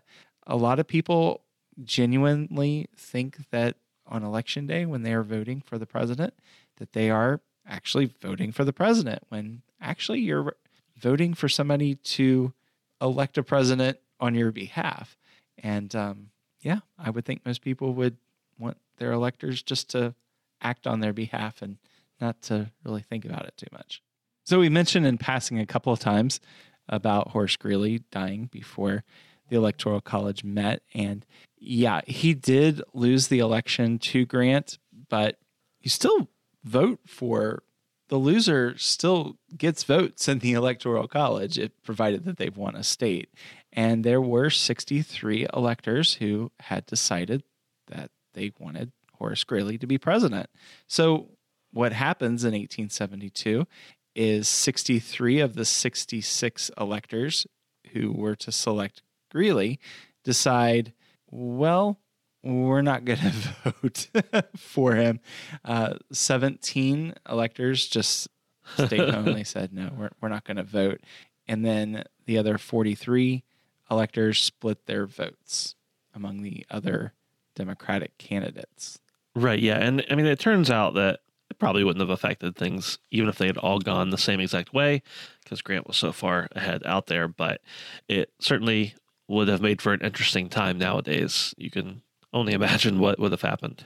a 0.46 0.56
lot 0.56 0.78
of 0.78 0.86
people 0.86 1.42
genuinely 1.82 2.88
think 2.96 3.38
that 3.50 3.76
on 4.06 4.22
election 4.22 4.66
day 4.66 4.86
when 4.86 5.02
they 5.02 5.12
are 5.12 5.22
voting 5.22 5.60
for 5.60 5.78
the 5.78 5.86
president 5.86 6.34
that 6.76 6.92
they 6.92 7.10
are 7.10 7.40
actually 7.66 8.06
voting 8.20 8.52
for 8.52 8.64
the 8.64 8.72
president 8.72 9.22
when 9.28 9.62
actually 9.80 10.20
you're 10.20 10.54
voting 10.96 11.34
for 11.34 11.48
somebody 11.48 11.94
to 11.96 12.52
elect 13.00 13.38
a 13.38 13.42
president 13.42 13.98
on 14.20 14.34
your 14.34 14.52
behalf 14.52 15.16
and 15.58 15.94
um, 15.96 16.28
yeah 16.60 16.80
i 16.98 17.10
would 17.10 17.24
think 17.24 17.44
most 17.44 17.62
people 17.62 17.94
would 17.94 18.16
want 18.58 18.76
their 18.98 19.12
electors 19.12 19.62
just 19.62 19.90
to 19.90 20.14
act 20.60 20.86
on 20.86 21.00
their 21.00 21.12
behalf 21.12 21.62
and 21.62 21.78
not 22.20 22.40
to 22.42 22.70
really 22.84 23.02
think 23.02 23.24
about 23.24 23.46
it 23.46 23.54
too 23.56 23.66
much. 23.72 24.02
So 24.44 24.58
we 24.58 24.68
mentioned 24.68 25.06
in 25.06 25.18
passing 25.18 25.58
a 25.58 25.66
couple 25.66 25.92
of 25.92 25.98
times 25.98 26.40
about 26.88 27.28
horace 27.28 27.56
greeley 27.56 28.02
dying 28.10 28.46
before 28.52 29.04
the 29.48 29.56
electoral 29.56 30.00
college 30.00 30.44
met. 30.44 30.82
And 30.94 31.24
yeah 31.58 32.02
he 32.06 32.34
did 32.34 32.82
lose 32.92 33.28
the 33.28 33.38
election 33.38 33.98
to 33.98 34.26
grant 34.26 34.78
but 35.08 35.38
you 35.80 35.90
still 35.90 36.28
vote 36.62 37.00
for 37.06 37.62
the 38.08 38.16
loser 38.16 38.76
still 38.76 39.38
gets 39.56 39.84
votes 39.84 40.28
in 40.28 40.38
the 40.40 40.52
electoral 40.52 41.08
college 41.08 41.58
if 41.58 41.70
provided 41.82 42.24
that 42.24 42.36
they've 42.36 42.56
won 42.56 42.76
a 42.76 42.82
state. 42.82 43.30
And 43.72 44.04
there 44.04 44.20
were 44.20 44.50
63 44.50 45.46
electors 45.54 46.14
who 46.14 46.52
had 46.60 46.86
decided 46.86 47.42
that 47.88 48.10
they 48.34 48.52
wanted 48.58 48.92
horace 49.18 49.44
greeley 49.44 49.78
to 49.78 49.86
be 49.86 49.98
president 49.98 50.48
so 50.86 51.28
what 51.72 51.92
happens 51.92 52.44
in 52.44 52.52
1872 52.52 53.66
is 54.14 54.48
63 54.48 55.40
of 55.40 55.54
the 55.54 55.64
66 55.64 56.70
electors 56.78 57.46
who 57.92 58.12
were 58.12 58.36
to 58.36 58.52
select 58.52 59.02
greeley 59.30 59.80
decide 60.22 60.92
well, 61.34 61.98
we're 62.42 62.82
not 62.82 63.04
going 63.04 63.18
to 63.64 63.72
vote 63.82 64.08
for 64.56 64.94
him. 64.94 65.20
Uh, 65.64 65.94
17 66.12 67.14
electors 67.28 67.88
just 67.88 68.28
state 68.76 69.00
only 69.00 69.44
said, 69.44 69.72
no, 69.72 69.90
we're, 69.96 70.10
we're 70.20 70.28
not 70.28 70.44
going 70.44 70.56
to 70.56 70.62
vote. 70.62 71.00
And 71.48 71.64
then 71.64 72.04
the 72.26 72.38
other 72.38 72.56
43 72.56 73.42
electors 73.90 74.40
split 74.40 74.86
their 74.86 75.06
votes 75.06 75.74
among 76.14 76.42
the 76.42 76.64
other 76.70 77.12
Democratic 77.54 78.16
candidates. 78.18 78.98
Right. 79.34 79.58
Yeah. 79.58 79.78
And 79.78 80.04
I 80.10 80.14
mean, 80.14 80.26
it 80.26 80.38
turns 80.38 80.70
out 80.70 80.94
that 80.94 81.20
it 81.50 81.58
probably 81.58 81.84
wouldn't 81.84 82.00
have 82.00 82.10
affected 82.10 82.56
things 82.56 82.98
even 83.10 83.28
if 83.28 83.38
they 83.38 83.46
had 83.46 83.58
all 83.58 83.78
gone 83.78 84.10
the 84.10 84.18
same 84.18 84.40
exact 84.40 84.72
way 84.72 85.02
because 85.42 85.62
Grant 85.62 85.86
was 85.86 85.96
so 85.96 86.12
far 86.12 86.48
ahead 86.52 86.82
out 86.84 87.06
there. 87.06 87.28
But 87.28 87.60
it 88.08 88.32
certainly 88.40 88.94
would 89.28 89.48
have 89.48 89.60
made 89.60 89.82
for 89.82 89.92
an 89.92 90.00
interesting 90.00 90.48
time 90.48 90.78
nowadays. 90.78 91.54
You 91.56 91.70
can 91.70 92.02
only 92.32 92.52
imagine 92.54 92.98
what 92.98 93.18
would 93.18 93.32
have 93.32 93.42
happened. 93.42 93.84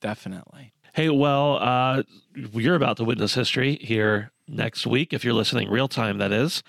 Definitely. 0.00 0.72
Hey, 0.92 1.10
well, 1.10 1.56
uh, 1.56 2.02
you're 2.34 2.74
about 2.74 2.96
to 2.96 3.04
witness 3.04 3.34
history 3.34 3.76
here 3.82 4.32
next 4.48 4.86
week, 4.86 5.12
if 5.12 5.24
you're 5.24 5.34
listening 5.34 5.68
real 5.68 5.88
time, 5.88 6.18
that 6.18 6.32
is, 6.32 6.62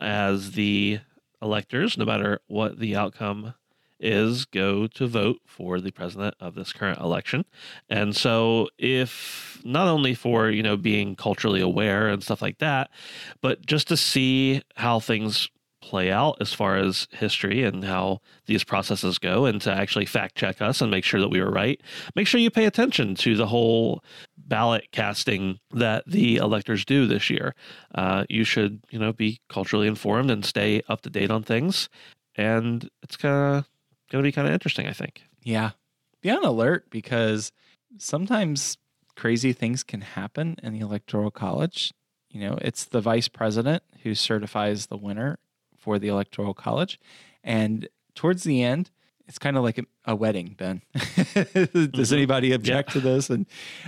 as 0.00 0.52
the 0.52 1.00
electors, 1.42 1.98
no 1.98 2.04
matter 2.04 2.40
what 2.46 2.78
the 2.78 2.96
outcome 2.96 3.54
is, 4.00 4.44
go 4.44 4.86
to 4.88 5.06
vote 5.06 5.40
for 5.46 5.80
the 5.80 5.90
president 5.90 6.34
of 6.40 6.54
this 6.54 6.72
current 6.72 7.00
election. 7.00 7.44
And 7.88 8.14
so, 8.14 8.68
if 8.78 9.60
not 9.64 9.88
only 9.88 10.14
for, 10.14 10.50
you 10.50 10.62
know, 10.62 10.76
being 10.76 11.16
culturally 11.16 11.60
aware 11.60 12.08
and 12.08 12.22
stuff 12.22 12.42
like 12.42 12.58
that, 12.58 12.90
but 13.40 13.64
just 13.66 13.88
to 13.88 13.96
see 13.96 14.62
how 14.76 15.00
things 15.00 15.48
play 15.84 16.10
out 16.10 16.38
as 16.40 16.52
far 16.52 16.76
as 16.76 17.06
history 17.12 17.62
and 17.62 17.84
how 17.84 18.18
these 18.46 18.64
processes 18.64 19.18
go 19.18 19.44
and 19.44 19.60
to 19.60 19.70
actually 19.70 20.06
fact 20.06 20.34
check 20.34 20.62
us 20.62 20.80
and 20.80 20.90
make 20.90 21.04
sure 21.04 21.20
that 21.20 21.28
we 21.28 21.40
were 21.40 21.50
right. 21.50 21.80
Make 22.16 22.26
sure 22.26 22.40
you 22.40 22.50
pay 22.50 22.64
attention 22.64 23.14
to 23.16 23.36
the 23.36 23.46
whole 23.46 24.02
ballot 24.36 24.88
casting 24.92 25.60
that 25.72 26.04
the 26.06 26.36
electors 26.36 26.86
do 26.86 27.06
this 27.06 27.28
year. 27.28 27.54
Uh, 27.94 28.24
you 28.30 28.44
should, 28.44 28.80
you 28.90 28.98
know, 28.98 29.12
be 29.12 29.40
culturally 29.50 29.86
informed 29.86 30.30
and 30.30 30.44
stay 30.44 30.82
up 30.88 31.02
to 31.02 31.10
date 31.10 31.30
on 31.30 31.42
things. 31.42 31.90
And 32.34 32.88
it's 33.02 33.16
kind 33.16 33.58
of 33.58 33.66
going 34.14 34.22
to 34.22 34.28
be 34.28 34.32
kind 34.32 34.46
of 34.46 34.54
interesting, 34.54 34.86
I 34.86 34.92
think. 34.92 35.22
Yeah. 35.42 35.70
Be 36.22 36.30
on 36.30 36.44
alert 36.44 36.88
because 36.88 37.50
sometimes 37.98 38.78
crazy 39.16 39.52
things 39.52 39.82
can 39.82 40.02
happen 40.02 40.56
in 40.62 40.72
the 40.72 40.80
Electoral 40.80 41.32
College. 41.32 41.92
You 42.30 42.40
know, 42.40 42.58
it's 42.60 42.84
the 42.84 43.00
vice 43.00 43.26
president 43.26 43.82
who 44.02 44.14
certifies 44.14 44.86
the 44.86 44.96
winner 44.96 45.38
for 45.76 45.98
the 45.98 46.08
Electoral 46.08 46.54
College. 46.54 47.00
And 47.42 47.88
towards 48.14 48.44
the 48.44 48.62
end, 48.62 48.90
it's 49.26 49.38
kind 49.38 49.56
of 49.56 49.64
like 49.64 49.78
a, 49.78 49.84
a 50.04 50.14
wedding, 50.14 50.54
Ben. 50.56 50.82
Does 50.94 51.02
mm-hmm. 51.34 52.14
anybody 52.14 52.52
object 52.52 52.90
yeah. 52.90 52.92
to 52.92 53.00
this? 53.00 53.30
And 53.30 53.46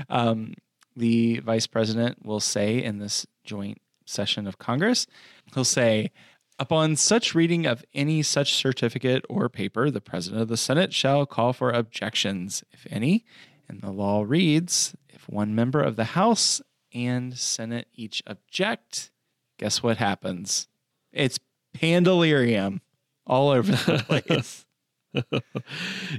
um, 0.09 0.55
the 0.97 1.39
vice 1.39 1.69
president 1.69 2.27
will 2.27 2.41
say 2.41 2.83
in 2.83 2.99
this 2.99 3.27
joint 3.45 3.81
session 4.07 4.49
of 4.49 4.59
Congress, 4.59 5.07
he'll 5.55 5.65
say, 5.65 6.11
Upon 6.59 6.97
such 6.97 7.35
reading 7.35 7.67
of 7.67 7.85
any 7.93 8.23
such 8.23 8.55
certificate 8.55 9.25
or 9.29 9.49
paper, 9.49 9.91
the 9.91 10.01
president 10.01 10.43
of 10.43 10.49
the 10.49 10.57
Senate 10.57 10.95
shall 10.95 11.27
call 11.27 11.53
for 11.53 11.71
objections, 11.71 12.65
if 12.73 12.87
any. 12.91 13.27
And 13.69 13.83
the 13.83 13.91
law 13.91 14.23
reads 14.23 14.97
if 15.11 15.29
one 15.29 15.55
member 15.55 15.83
of 15.83 15.97
the 15.97 16.05
House 16.05 16.63
and 16.95 17.37
Senate 17.37 17.89
each 17.95 18.23
object, 18.27 19.11
guess 19.59 19.83
what 19.83 19.99
happens? 19.99 20.69
It's 21.13 21.39
pandalirium 21.75 22.81
all 23.27 23.51
over 23.51 23.73
the 23.73 24.03
place. 24.07 24.65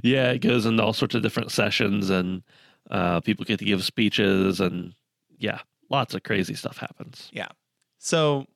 yeah, 0.04 0.30
it 0.30 0.40
goes 0.40 0.66
into 0.66 0.82
all 0.82 0.92
sorts 0.92 1.16
of 1.16 1.22
different 1.22 1.50
sessions, 1.50 2.10
and 2.10 2.42
uh, 2.90 3.20
people 3.20 3.44
get 3.44 3.58
to 3.58 3.64
give 3.64 3.82
speeches, 3.82 4.60
and 4.60 4.94
yeah, 5.36 5.60
lots 5.90 6.14
of 6.14 6.22
crazy 6.22 6.54
stuff 6.54 6.78
happens. 6.78 7.28
Yeah. 7.32 7.48
So 7.98 8.46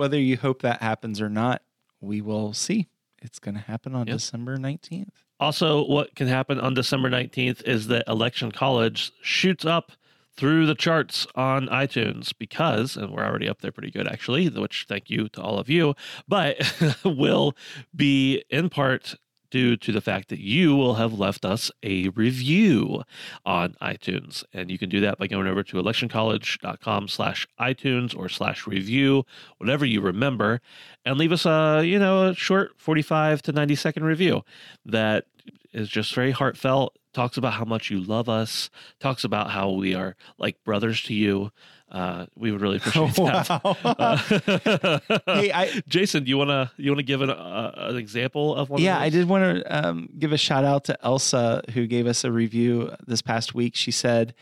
whether 0.00 0.18
you 0.18 0.38
hope 0.38 0.62
that 0.62 0.80
happens 0.80 1.20
or 1.20 1.28
not, 1.28 1.60
we 2.00 2.22
will 2.22 2.54
see. 2.54 2.88
It's 3.20 3.38
going 3.38 3.54
to 3.54 3.60
happen 3.60 3.94
on 3.94 4.06
yep. 4.06 4.16
December 4.16 4.56
19th. 4.56 5.10
Also, 5.38 5.84
what 5.84 6.14
can 6.14 6.26
happen 6.26 6.58
on 6.58 6.72
December 6.72 7.10
19th 7.10 7.62
is 7.64 7.88
that 7.88 8.08
Election 8.08 8.50
College 8.50 9.12
shoots 9.20 9.66
up 9.66 9.92
through 10.38 10.64
the 10.64 10.74
charts 10.74 11.26
on 11.34 11.66
iTunes 11.68 12.32
because, 12.38 12.96
and 12.96 13.12
we're 13.12 13.22
already 13.22 13.46
up 13.46 13.60
there 13.60 13.72
pretty 13.72 13.90
good 13.90 14.08
actually, 14.08 14.48
which 14.48 14.86
thank 14.88 15.10
you 15.10 15.28
to 15.28 15.42
all 15.42 15.58
of 15.58 15.68
you, 15.68 15.94
but 16.26 16.56
will 17.04 17.54
be 17.94 18.42
in 18.48 18.70
part 18.70 19.16
due 19.50 19.76
to 19.76 19.92
the 19.92 20.00
fact 20.00 20.28
that 20.28 20.40
you 20.40 20.76
will 20.76 20.94
have 20.94 21.18
left 21.18 21.44
us 21.44 21.70
a 21.82 22.08
review 22.10 23.02
on 23.44 23.76
iTunes. 23.82 24.44
And 24.52 24.70
you 24.70 24.78
can 24.78 24.88
do 24.88 25.00
that 25.00 25.18
by 25.18 25.26
going 25.26 25.46
over 25.46 25.62
to 25.62 25.76
electioncollege.com 25.76 27.08
slash 27.08 27.46
iTunes 27.58 28.16
or 28.16 28.28
slash 28.28 28.66
review, 28.66 29.24
whatever 29.58 29.84
you 29.84 30.00
remember, 30.00 30.60
and 31.04 31.18
leave 31.18 31.32
us 31.32 31.46
a, 31.46 31.82
you 31.84 31.98
know, 31.98 32.28
a 32.28 32.34
short 32.34 32.72
45 32.78 33.42
to 33.42 33.52
90 33.52 33.74
second 33.74 34.04
review 34.04 34.42
that 34.84 35.24
is 35.72 35.88
just 35.88 36.14
very 36.14 36.32
heartfelt, 36.32 36.96
talks 37.12 37.36
about 37.36 37.54
how 37.54 37.64
much 37.64 37.90
you 37.90 38.00
love 38.00 38.28
us, 38.28 38.70
talks 39.00 39.24
about 39.24 39.50
how 39.50 39.70
we 39.70 39.94
are 39.94 40.16
like 40.38 40.62
brothers 40.64 41.02
to 41.02 41.14
you. 41.14 41.50
Uh, 41.90 42.26
we 42.36 42.52
would 42.52 42.60
really 42.60 42.76
appreciate 42.84 43.14
that. 43.16 43.60
Uh, 43.84 45.00
hey, 45.26 45.52
I, 45.52 45.82
Jason, 45.88 46.24
do 46.24 46.30
you 46.30 46.38
want 46.38 46.50
to 46.50 46.70
you 46.76 46.90
want 46.90 47.00
to 47.00 47.04
give 47.04 47.20
an, 47.20 47.30
uh, 47.30 47.72
an 47.76 47.96
example 47.96 48.54
of 48.54 48.70
one? 48.70 48.80
Yeah, 48.80 48.96
of 48.96 49.02
I 49.02 49.08
did 49.08 49.28
want 49.28 49.56
to 49.56 49.88
um, 49.88 50.08
give 50.18 50.32
a 50.32 50.38
shout 50.38 50.64
out 50.64 50.84
to 50.84 51.04
Elsa 51.04 51.62
who 51.74 51.86
gave 51.86 52.06
us 52.06 52.24
a 52.24 52.30
review 52.30 52.92
this 53.06 53.22
past 53.22 53.54
week. 53.54 53.74
She 53.74 53.90
said, 53.90 54.34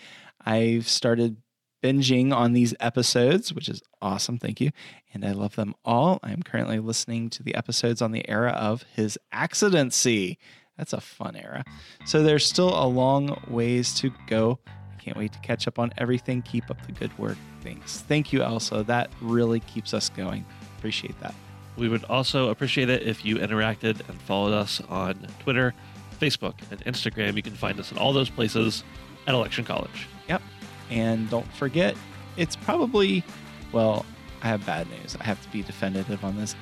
"I've 0.44 0.88
started 0.88 1.38
binging 1.82 2.34
on 2.34 2.52
these 2.52 2.74
episodes, 2.80 3.54
which 3.54 3.68
is 3.68 3.82
awesome. 4.02 4.38
Thank 4.38 4.60
you, 4.60 4.70
and 5.14 5.24
I 5.24 5.32
love 5.32 5.56
them 5.56 5.74
all. 5.84 6.20
I'm 6.22 6.42
currently 6.42 6.80
listening 6.80 7.30
to 7.30 7.42
the 7.42 7.54
episodes 7.54 8.02
on 8.02 8.12
the 8.12 8.28
era 8.28 8.50
of 8.50 8.84
his 8.94 9.18
accidency." 9.32 10.38
That's 10.76 10.92
a 10.92 11.00
fun 11.00 11.34
era. 11.34 11.64
So 12.06 12.22
there's 12.22 12.46
still 12.46 12.68
a 12.68 12.86
long 12.86 13.42
ways 13.48 13.92
to 13.94 14.12
go. 14.28 14.60
Can't 15.08 15.16
wait 15.16 15.32
to 15.32 15.38
catch 15.38 15.66
up 15.66 15.78
on 15.78 15.90
everything. 15.96 16.42
Keep 16.42 16.70
up 16.70 16.84
the 16.84 16.92
good 16.92 17.16
work. 17.18 17.38
Thanks. 17.62 18.02
Thank 18.02 18.30
you, 18.30 18.42
Elsa. 18.42 18.82
That 18.82 19.10
really 19.22 19.60
keeps 19.60 19.94
us 19.94 20.10
going. 20.10 20.44
Appreciate 20.76 21.18
that. 21.20 21.34
We 21.78 21.88
would 21.88 22.04
also 22.04 22.50
appreciate 22.50 22.90
it 22.90 23.04
if 23.04 23.24
you 23.24 23.36
interacted 23.36 24.06
and 24.06 24.20
followed 24.20 24.52
us 24.52 24.82
on 24.90 25.26
Twitter, 25.38 25.72
Facebook, 26.20 26.56
and 26.70 26.84
Instagram. 26.84 27.36
You 27.36 27.42
can 27.42 27.54
find 27.54 27.80
us 27.80 27.90
in 27.90 27.96
all 27.96 28.12
those 28.12 28.28
places 28.28 28.84
at 29.26 29.34
Election 29.34 29.64
College. 29.64 30.06
Yep. 30.28 30.42
And 30.90 31.30
don't 31.30 31.50
forget, 31.54 31.96
it's 32.36 32.54
probably, 32.54 33.24
well, 33.72 34.04
I 34.42 34.48
have 34.48 34.66
bad 34.66 34.90
news. 34.90 35.16
I 35.18 35.24
have 35.24 35.40
to 35.40 35.48
be 35.48 35.62
definitive 35.62 36.22
on 36.22 36.36
this. 36.36 36.54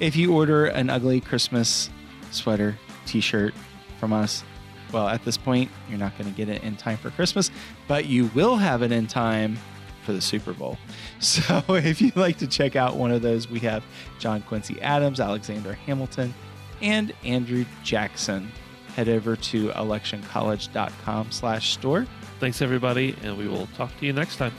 If 0.00 0.16
you 0.16 0.34
order 0.34 0.66
an 0.66 0.90
ugly 0.90 1.20
Christmas 1.20 1.88
sweater 2.32 2.76
t-shirt 3.06 3.54
from 4.00 4.12
us. 4.12 4.42
Well, 4.92 5.08
at 5.08 5.24
this 5.24 5.36
point, 5.36 5.70
you're 5.88 5.98
not 5.98 6.16
going 6.18 6.30
to 6.30 6.36
get 6.36 6.48
it 6.48 6.62
in 6.62 6.76
time 6.76 6.98
for 6.98 7.10
Christmas, 7.10 7.50
but 7.88 8.06
you 8.06 8.26
will 8.34 8.56
have 8.56 8.82
it 8.82 8.92
in 8.92 9.06
time 9.06 9.58
for 10.04 10.12
the 10.12 10.20
Super 10.20 10.52
Bowl. 10.52 10.78
So 11.20 11.62
if 11.68 12.00
you'd 12.00 12.16
like 12.16 12.38
to 12.38 12.48
check 12.48 12.74
out 12.74 12.96
one 12.96 13.12
of 13.12 13.22
those, 13.22 13.48
we 13.48 13.60
have 13.60 13.84
John 14.18 14.42
Quincy 14.42 14.80
Adams, 14.82 15.20
Alexander 15.20 15.72
Hamilton, 15.74 16.34
and 16.80 17.12
Andrew 17.24 17.64
Jackson. 17.84 18.50
Head 18.96 19.08
over 19.08 19.36
to 19.36 19.68
electioncollege.com 19.68 21.30
slash 21.30 21.72
store. 21.74 22.08
Thanks, 22.40 22.60
everybody, 22.60 23.14
and 23.22 23.38
we 23.38 23.46
will 23.46 23.68
talk 23.68 23.96
to 24.00 24.06
you 24.06 24.12
next 24.12 24.36
time. 24.36 24.52